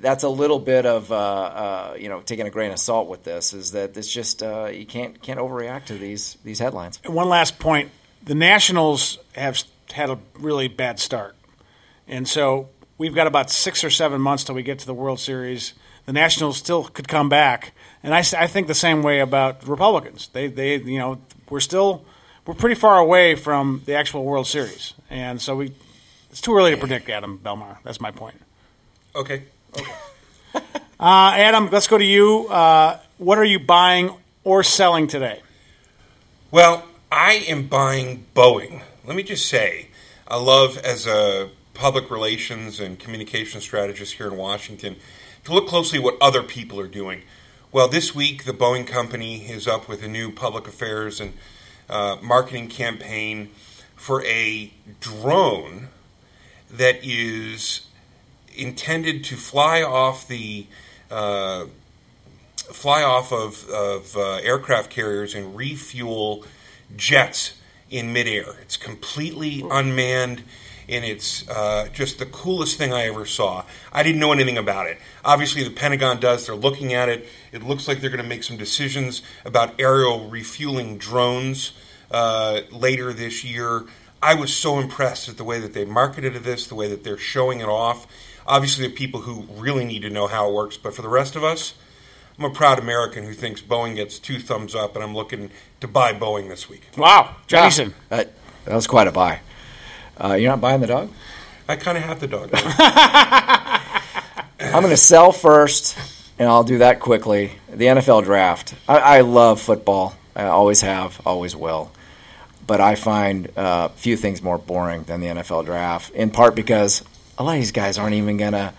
that's 0.00 0.24
a 0.24 0.28
little 0.28 0.58
bit 0.58 0.86
of 0.86 1.12
uh, 1.12 1.16
uh, 1.16 1.96
you 1.98 2.08
know 2.08 2.20
taking 2.20 2.46
a 2.46 2.50
grain 2.50 2.72
of 2.72 2.78
salt 2.78 3.08
with 3.08 3.22
this 3.22 3.52
is 3.52 3.72
that 3.72 3.96
it's 3.96 4.10
just 4.10 4.42
uh, 4.42 4.66
you 4.72 4.86
can't 4.86 5.20
can't 5.22 5.38
overreact 5.38 5.86
to 5.86 5.94
these 5.94 6.36
these 6.42 6.58
headlines. 6.58 6.98
And 7.04 7.14
one 7.14 7.28
last 7.28 7.58
point. 7.58 7.90
The 8.24 8.34
Nationals 8.34 9.18
have 9.34 9.62
had 9.92 10.10
a 10.10 10.18
really 10.38 10.66
bad 10.66 10.98
start. 10.98 11.36
And 12.08 12.26
so 12.26 12.70
we've 12.98 13.14
got 13.14 13.26
about 13.26 13.50
six 13.50 13.84
or 13.84 13.90
seven 13.90 14.20
months 14.20 14.44
till 14.44 14.54
we 14.54 14.62
get 14.62 14.78
to 14.80 14.86
the 14.86 14.94
World 14.94 15.20
Series. 15.20 15.74
The 16.06 16.12
Nationals 16.12 16.56
still 16.56 16.84
could 16.84 17.08
come 17.08 17.28
back, 17.28 17.72
and 18.02 18.14
I, 18.14 18.18
I 18.18 18.46
think 18.46 18.68
the 18.68 18.74
same 18.74 19.02
way 19.02 19.20
about 19.20 19.66
Republicans. 19.66 20.28
They 20.28 20.46
they 20.46 20.76
you 20.76 20.98
know 20.98 21.20
we're 21.50 21.60
still 21.60 22.04
we're 22.46 22.54
pretty 22.54 22.76
far 22.76 22.98
away 22.98 23.34
from 23.34 23.82
the 23.86 23.94
actual 23.94 24.24
World 24.24 24.46
Series, 24.46 24.94
and 25.10 25.40
so 25.40 25.56
we 25.56 25.72
it's 26.30 26.40
too 26.40 26.54
early 26.56 26.70
to 26.72 26.76
predict 26.76 27.08
Adam 27.08 27.40
Belmar. 27.42 27.78
That's 27.82 28.00
my 28.00 28.10
point. 28.10 28.40
Okay. 29.14 29.44
Okay. 29.76 29.92
uh, 30.54 30.60
Adam, 31.00 31.70
let's 31.70 31.88
go 31.88 31.98
to 31.98 32.04
you. 32.04 32.46
Uh, 32.48 32.98
what 33.18 33.38
are 33.38 33.44
you 33.44 33.58
buying 33.58 34.14
or 34.44 34.62
selling 34.62 35.08
today? 35.08 35.40
Well, 36.50 36.86
I 37.10 37.44
am 37.48 37.66
buying 37.66 38.26
Boeing. 38.34 38.82
Let 39.04 39.16
me 39.16 39.22
just 39.22 39.48
say, 39.48 39.88
I 40.28 40.36
love 40.36 40.78
as 40.78 41.06
a 41.06 41.50
public 41.76 42.10
relations 42.10 42.80
and 42.80 42.98
communication 42.98 43.60
strategists 43.60 44.14
here 44.14 44.26
in 44.26 44.36
Washington 44.36 44.96
to 45.44 45.52
look 45.52 45.68
closely 45.68 45.98
what 45.98 46.16
other 46.20 46.42
people 46.42 46.80
are 46.80 46.88
doing. 46.88 47.22
Well, 47.70 47.86
this 47.88 48.14
week 48.14 48.44
the 48.44 48.52
Boeing 48.52 48.86
company 48.86 49.46
is 49.48 49.68
up 49.68 49.88
with 49.88 50.02
a 50.02 50.08
new 50.08 50.32
public 50.32 50.66
affairs 50.66 51.20
and 51.20 51.34
uh, 51.88 52.16
marketing 52.22 52.68
campaign 52.68 53.50
for 53.94 54.24
a 54.24 54.72
drone 55.00 55.88
that 56.70 56.98
is 57.04 57.86
intended 58.56 59.22
to 59.24 59.36
fly 59.36 59.82
off 59.82 60.26
the 60.26 60.66
uh, 61.10 61.66
fly 62.56 63.02
off 63.02 63.32
of, 63.32 63.68
of 63.68 64.16
uh, 64.16 64.36
aircraft 64.36 64.90
carriers 64.90 65.34
and 65.34 65.56
refuel 65.56 66.44
jets 66.96 67.54
in 67.90 68.12
midair. 68.12 68.56
It's 68.62 68.76
completely 68.76 69.64
unmanned 69.70 70.42
and 70.88 71.04
it's 71.04 71.48
uh, 71.48 71.88
just 71.92 72.18
the 72.18 72.26
coolest 72.26 72.78
thing 72.78 72.92
I 72.92 73.06
ever 73.06 73.26
saw. 73.26 73.64
I 73.92 74.02
didn't 74.02 74.20
know 74.20 74.32
anything 74.32 74.58
about 74.58 74.86
it. 74.86 74.98
Obviously, 75.24 75.64
the 75.64 75.70
Pentagon 75.70 76.20
does. 76.20 76.46
They're 76.46 76.54
looking 76.54 76.94
at 76.94 77.08
it. 77.08 77.26
It 77.52 77.62
looks 77.62 77.88
like 77.88 78.00
they're 78.00 78.10
going 78.10 78.22
to 78.22 78.28
make 78.28 78.44
some 78.44 78.56
decisions 78.56 79.22
about 79.44 79.74
aerial 79.80 80.28
refueling 80.28 80.98
drones 80.98 81.72
uh, 82.10 82.60
later 82.70 83.12
this 83.12 83.44
year. 83.44 83.84
I 84.22 84.34
was 84.34 84.52
so 84.52 84.78
impressed 84.78 85.28
at 85.28 85.36
the 85.36 85.44
way 85.44 85.60
that 85.60 85.74
they 85.74 85.84
marketed 85.84 86.34
this, 86.42 86.66
the 86.66 86.74
way 86.74 86.88
that 86.88 87.04
they're 87.04 87.18
showing 87.18 87.60
it 87.60 87.68
off. 87.68 88.06
Obviously, 88.46 88.86
the 88.86 88.94
people 88.94 89.22
who 89.22 89.42
really 89.60 89.84
need 89.84 90.02
to 90.02 90.10
know 90.10 90.26
how 90.26 90.48
it 90.48 90.54
works, 90.54 90.76
but 90.76 90.94
for 90.94 91.02
the 91.02 91.08
rest 91.08 91.36
of 91.36 91.42
us, 91.42 91.74
I'm 92.38 92.44
a 92.44 92.50
proud 92.50 92.78
American 92.78 93.24
who 93.24 93.32
thinks 93.32 93.60
Boeing 93.60 93.96
gets 93.96 94.18
two 94.18 94.38
thumbs 94.38 94.74
up, 94.74 94.94
and 94.94 95.02
I'm 95.02 95.14
looking 95.14 95.50
to 95.80 95.88
buy 95.88 96.12
Boeing 96.12 96.48
this 96.48 96.68
week. 96.68 96.82
Wow, 96.96 97.36
Jason, 97.46 97.88
yeah, 97.88 98.16
that, 98.16 98.32
that 98.66 98.74
was 98.74 98.86
quite 98.86 99.08
a 99.08 99.12
buy. 99.12 99.40
Uh, 100.18 100.34
you're 100.34 100.50
not 100.50 100.60
buying 100.60 100.80
the 100.80 100.86
dog? 100.86 101.10
I 101.68 101.76
kind 101.76 101.98
of 101.98 102.04
have 102.04 102.20
the 102.20 102.26
dog. 102.26 102.50
I'm 104.60 104.82
going 104.82 104.90
to 104.90 104.96
sell 104.96 105.32
first, 105.32 105.98
and 106.38 106.48
I'll 106.48 106.64
do 106.64 106.78
that 106.78 107.00
quickly. 107.00 107.52
The 107.68 107.86
NFL 107.86 108.24
draft. 108.24 108.74
I, 108.88 108.98
I 108.98 109.20
love 109.22 109.60
football. 109.60 110.14
I 110.34 110.44
always 110.44 110.82
have, 110.82 111.20
always 111.26 111.56
will. 111.56 111.90
But 112.66 112.80
I 112.80 112.94
find 112.94 113.50
uh, 113.56 113.88
few 113.88 114.16
things 114.16 114.42
more 114.42 114.58
boring 114.58 115.04
than 115.04 115.20
the 115.20 115.28
NFL 115.28 115.64
draft, 115.64 116.10
in 116.10 116.30
part 116.30 116.54
because 116.54 117.02
a 117.38 117.44
lot 117.44 117.54
of 117.54 117.60
these 117.60 117.72
guys 117.72 117.98
aren't 117.98 118.14
even 118.14 118.36
going 118.36 118.52
to 118.52 118.72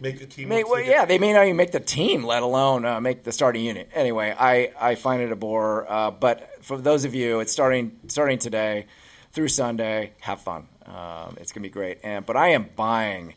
make 0.00 0.18
the 0.18 0.26
team. 0.26 0.48
Make, 0.48 0.68
well, 0.68 0.80
yeah, 0.80 1.04
they 1.04 1.18
may 1.18 1.32
not 1.32 1.44
even 1.44 1.56
make 1.56 1.72
the 1.72 1.80
team, 1.80 2.24
let 2.24 2.42
alone 2.42 2.84
uh, 2.84 3.00
make 3.00 3.24
the 3.24 3.32
starting 3.32 3.64
unit. 3.64 3.90
Anyway, 3.94 4.34
I, 4.38 4.72
I 4.80 4.94
find 4.94 5.22
it 5.22 5.32
a 5.32 5.36
bore. 5.36 5.90
Uh, 5.90 6.10
but 6.10 6.64
for 6.64 6.78
those 6.78 7.04
of 7.04 7.14
you, 7.14 7.40
it's 7.40 7.52
starting 7.52 7.98
starting 8.08 8.38
today 8.38 8.86
through 9.32 9.48
Sunday. 9.48 10.12
Have 10.20 10.40
fun. 10.40 10.66
Um, 10.86 11.36
it's 11.40 11.52
going 11.52 11.62
to 11.62 11.68
be 11.68 11.70
great. 11.70 11.98
And 12.02 12.26
but 12.26 12.36
I 12.36 12.48
am 12.48 12.68
buying 12.76 13.34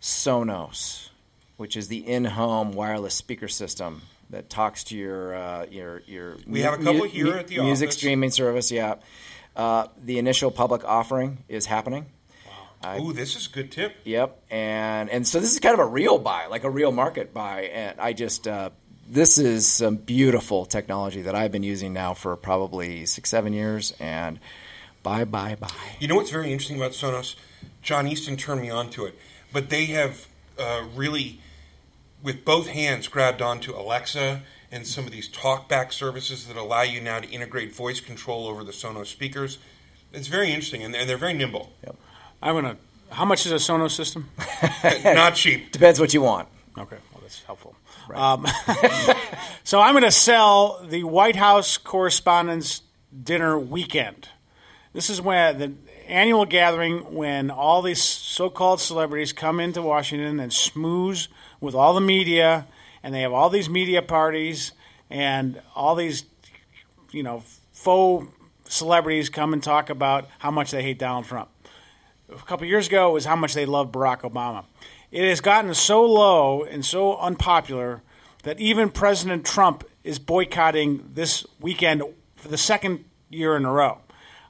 Sonos, 0.00 1.08
which 1.56 1.76
is 1.76 1.88
the 1.88 1.98
in-home 1.98 2.72
wireless 2.72 3.14
speaker 3.14 3.48
system 3.48 4.02
that 4.30 4.50
talks 4.50 4.84
to 4.84 4.96
your 4.96 5.34
uh, 5.34 5.66
your 5.70 6.02
your. 6.06 6.36
We 6.46 6.60
have 6.60 6.74
a 6.74 6.78
couple 6.78 6.94
mu- 6.94 7.04
here 7.04 7.34
at 7.34 7.48
the 7.48 7.60
music 7.62 7.88
office. 7.88 7.96
streaming 7.96 8.30
service. 8.30 8.70
Yeah, 8.70 8.96
uh, 9.56 9.88
the 10.02 10.18
initial 10.18 10.50
public 10.50 10.84
offering 10.84 11.38
is 11.48 11.66
happening. 11.66 12.06
Wow. 12.82 12.98
Ooh, 13.00 13.12
this 13.12 13.36
is 13.36 13.46
a 13.46 13.50
good 13.50 13.72
tip. 13.72 13.96
Yep, 14.04 14.40
and 14.50 15.10
and 15.10 15.26
so 15.26 15.40
this 15.40 15.52
is 15.52 15.60
kind 15.60 15.74
of 15.74 15.80
a 15.80 15.86
real 15.86 16.18
buy, 16.18 16.46
like 16.46 16.64
a 16.64 16.70
real 16.70 16.92
market 16.92 17.34
buy, 17.34 17.62
and 17.62 18.00
I 18.00 18.12
just. 18.12 18.46
Uh, 18.46 18.70
this 19.10 19.38
is 19.38 19.66
some 19.66 19.96
beautiful 19.96 20.66
technology 20.66 21.22
that 21.22 21.34
I've 21.34 21.50
been 21.50 21.62
using 21.62 21.94
now 21.94 22.12
for 22.12 22.36
probably 22.36 23.06
six, 23.06 23.30
seven 23.30 23.54
years, 23.54 23.94
and 23.98 24.38
Bye, 25.08 25.24
bye, 25.24 25.54
bye. 25.54 25.70
You 25.98 26.06
know 26.06 26.16
what's 26.16 26.30
very 26.30 26.52
interesting 26.52 26.76
about 26.76 26.92
Sonos? 26.92 27.34
John 27.80 28.06
Easton 28.06 28.36
turned 28.36 28.60
me 28.60 28.68
on 28.68 28.90
to 28.90 29.06
it, 29.06 29.18
but 29.54 29.70
they 29.70 29.86
have 29.86 30.26
uh, 30.58 30.84
really, 30.94 31.40
with 32.22 32.44
both 32.44 32.66
hands, 32.66 33.08
grabbed 33.08 33.40
onto 33.40 33.74
Alexa 33.74 34.42
and 34.70 34.86
some 34.86 35.06
of 35.06 35.10
these 35.10 35.26
talkback 35.26 35.94
services 35.94 36.46
that 36.46 36.58
allow 36.58 36.82
you 36.82 37.00
now 37.00 37.20
to 37.20 37.30
integrate 37.30 37.74
voice 37.74 38.00
control 38.00 38.46
over 38.46 38.62
the 38.62 38.72
Sonos 38.72 39.06
speakers. 39.06 39.56
It's 40.12 40.28
very 40.28 40.50
interesting, 40.50 40.82
and 40.82 40.92
they're 40.92 41.16
very 41.16 41.32
nimble. 41.32 41.72
Yep. 41.84 41.96
I'm 42.42 42.54
gonna. 42.56 42.76
How 43.10 43.24
much 43.24 43.46
is 43.46 43.52
a 43.52 43.54
Sonos 43.54 43.92
system? 43.92 44.28
Not 45.04 45.36
cheap. 45.36 45.72
Depends 45.72 45.98
what 45.98 46.12
you 46.12 46.20
want. 46.20 46.48
Okay. 46.76 46.98
Well 47.12 47.22
that's 47.22 47.42
helpful. 47.44 47.74
Um, 48.12 48.46
so 49.64 49.80
I'm 49.80 49.94
going 49.94 50.04
to 50.04 50.10
sell 50.10 50.84
the 50.86 51.04
White 51.04 51.36
House 51.36 51.78
Correspondents' 51.78 52.82
Dinner 53.22 53.58
weekend. 53.58 54.28
This 54.92 55.10
is 55.10 55.20
when 55.20 55.58
the 55.58 55.72
annual 56.06 56.46
gathering 56.46 57.14
when 57.14 57.50
all 57.50 57.82
these 57.82 58.02
so-called 58.02 58.80
celebrities 58.80 59.32
come 59.32 59.60
into 59.60 59.82
Washington 59.82 60.40
and 60.40 60.50
schmooze 60.50 61.28
with 61.60 61.74
all 61.74 61.94
the 61.94 62.00
media, 62.00 62.66
and 63.02 63.14
they 63.14 63.20
have 63.20 63.32
all 63.32 63.50
these 63.50 63.68
media 63.68 64.00
parties 64.00 64.72
and 65.10 65.60
all 65.74 65.94
these, 65.94 66.24
you 67.10 67.22
know, 67.22 67.42
faux 67.72 68.26
celebrities 68.68 69.28
come 69.28 69.52
and 69.52 69.62
talk 69.62 69.90
about 69.90 70.28
how 70.38 70.50
much 70.50 70.70
they 70.70 70.82
hate 70.82 70.98
Donald 70.98 71.24
Trump. 71.24 71.48
A 72.30 72.36
couple 72.36 72.66
years 72.66 72.88
ago, 72.88 73.10
it 73.10 73.12
was 73.12 73.24
how 73.24 73.36
much 73.36 73.54
they 73.54 73.66
love 73.66 73.92
Barack 73.92 74.20
Obama. 74.20 74.64
It 75.10 75.26
has 75.28 75.40
gotten 75.40 75.72
so 75.74 76.04
low 76.04 76.64
and 76.64 76.84
so 76.84 77.16
unpopular 77.16 78.02
that 78.42 78.60
even 78.60 78.90
President 78.90 79.46
Trump 79.46 79.84
is 80.04 80.18
boycotting 80.18 81.10
this 81.14 81.46
weekend 81.60 82.02
for 82.36 82.48
the 82.48 82.58
second 82.58 83.04
year 83.30 83.56
in 83.56 83.64
a 83.64 83.72
row. 83.72 83.98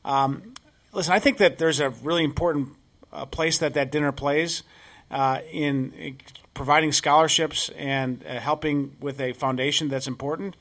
Um, 0.05 0.55
listen, 0.93 1.13
I 1.13 1.19
think 1.19 1.39
that 1.39 1.59
there's 1.59 1.81
a 1.81 1.91
really 1.91 2.25
important 2.25 2.71
uh, 3.13 3.27
place 3.27 3.59
that 3.59 3.75
that 3.75 3.91
dinner 3.91 4.13
plays 4.13 4.63
uh, 5.11 5.41
in, 5.51 5.93
in 5.93 6.17
providing 6.55 6.93
scholarships 6.93 7.71
and 7.71 8.25
uh, 8.27 8.39
helping 8.41 8.97
with 9.01 9.21
a 9.21 9.33
foundation 9.33 9.89
that's 9.89 10.07
important. 10.07 10.57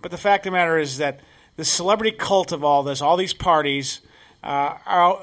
But 0.00 0.10
the 0.10 0.18
fact 0.18 0.46
of 0.46 0.52
the 0.52 0.58
matter 0.58 0.78
is 0.78 0.98
that 0.98 1.20
the 1.56 1.64
celebrity 1.64 2.16
cult 2.16 2.52
of 2.52 2.62
all 2.62 2.82
this, 2.82 3.02
all 3.02 3.16
these 3.16 3.34
parties, 3.34 4.00
uh, 4.44 4.76
are 4.86 5.18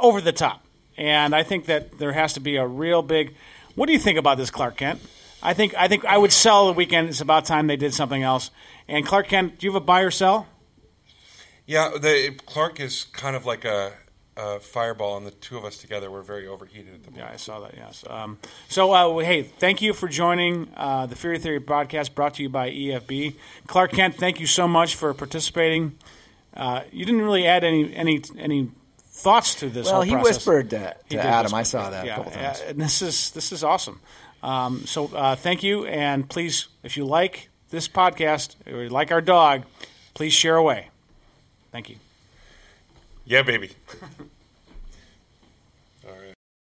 over 0.00 0.20
the 0.20 0.32
top. 0.32 0.64
And 0.96 1.34
I 1.34 1.44
think 1.44 1.66
that 1.66 1.98
there 1.98 2.12
has 2.12 2.32
to 2.32 2.40
be 2.40 2.56
a 2.56 2.66
real 2.66 3.02
big. 3.02 3.34
What 3.76 3.86
do 3.86 3.92
you 3.92 3.98
think 4.00 4.18
about 4.18 4.38
this, 4.38 4.50
Clark 4.50 4.78
Kent? 4.78 5.00
I 5.40 5.54
think 5.54 5.74
I 5.76 5.86
think 5.86 6.04
I 6.04 6.18
would 6.18 6.32
sell 6.32 6.66
the 6.66 6.72
weekend. 6.72 7.08
It's 7.08 7.20
about 7.20 7.44
time 7.44 7.68
they 7.68 7.76
did 7.76 7.94
something 7.94 8.24
else. 8.24 8.50
And 8.88 9.06
Clark 9.06 9.28
Kent, 9.28 9.58
do 9.58 9.66
you 9.66 9.72
have 9.72 9.80
a 9.80 9.84
buy 9.84 10.00
or 10.00 10.10
sell? 10.10 10.48
Yeah, 11.68 11.90
the 12.00 12.34
Clark 12.46 12.80
is 12.80 13.04
kind 13.12 13.36
of 13.36 13.44
like 13.44 13.66
a, 13.66 13.92
a 14.38 14.58
fireball, 14.58 15.18
and 15.18 15.26
the 15.26 15.30
two 15.32 15.58
of 15.58 15.66
us 15.66 15.76
together 15.76 16.10
were 16.10 16.22
very 16.22 16.46
overheated 16.46 16.94
at 16.94 17.04
the 17.04 17.10
moment. 17.10 17.28
Yeah, 17.28 17.34
I 17.34 17.36
saw 17.36 17.60
that. 17.60 17.74
Yes. 17.76 18.04
Um, 18.08 18.38
so, 18.70 18.90
uh, 18.92 19.18
hey, 19.22 19.42
thank 19.42 19.82
you 19.82 19.92
for 19.92 20.08
joining 20.08 20.70
uh, 20.78 21.04
the 21.04 21.14
Fury 21.14 21.38
Theory 21.38 21.60
podcast, 21.60 22.14
brought 22.14 22.34
to 22.34 22.42
you 22.42 22.48
by 22.48 22.70
EFB. 22.70 23.34
Clark 23.66 23.92
Kent, 23.92 24.14
thank 24.14 24.40
you 24.40 24.46
so 24.46 24.66
much 24.66 24.94
for 24.96 25.12
participating. 25.12 25.98
Uh, 26.56 26.84
you 26.90 27.04
didn't 27.04 27.20
really 27.20 27.46
add 27.46 27.64
any 27.64 27.94
any 27.94 28.22
any 28.38 28.70
thoughts 28.98 29.54
to 29.56 29.68
this. 29.68 29.84
Well, 29.86 29.96
whole 29.96 30.02
he 30.04 30.12
process. 30.12 30.36
whispered 30.36 30.70
to, 30.70 30.78
to 30.78 30.94
did 31.10 31.18
Adam. 31.20 31.42
whisper. 31.52 31.56
I 31.56 31.62
saw 31.64 31.90
that 31.90 32.06
Yeah, 32.06 32.14
a 32.14 32.16
couple 32.16 32.32
times. 32.32 32.60
uh, 32.60 32.64
and 32.68 32.80
this 32.80 33.02
is 33.02 33.30
this 33.32 33.52
is 33.52 33.62
awesome. 33.62 34.00
Um, 34.42 34.86
so, 34.86 35.08
uh, 35.14 35.36
thank 35.36 35.62
you, 35.62 35.84
and 35.84 36.26
please, 36.26 36.68
if 36.82 36.96
you 36.96 37.04
like 37.04 37.50
this 37.68 37.88
podcast 37.88 38.54
or 38.72 38.84
you 38.84 38.88
like 38.88 39.12
our 39.12 39.20
dog, 39.20 39.64
please 40.14 40.32
share 40.32 40.56
away. 40.56 40.88
Thank 41.70 41.90
you. 41.90 41.96
Yeah, 43.26 43.42
baby. 43.42 43.70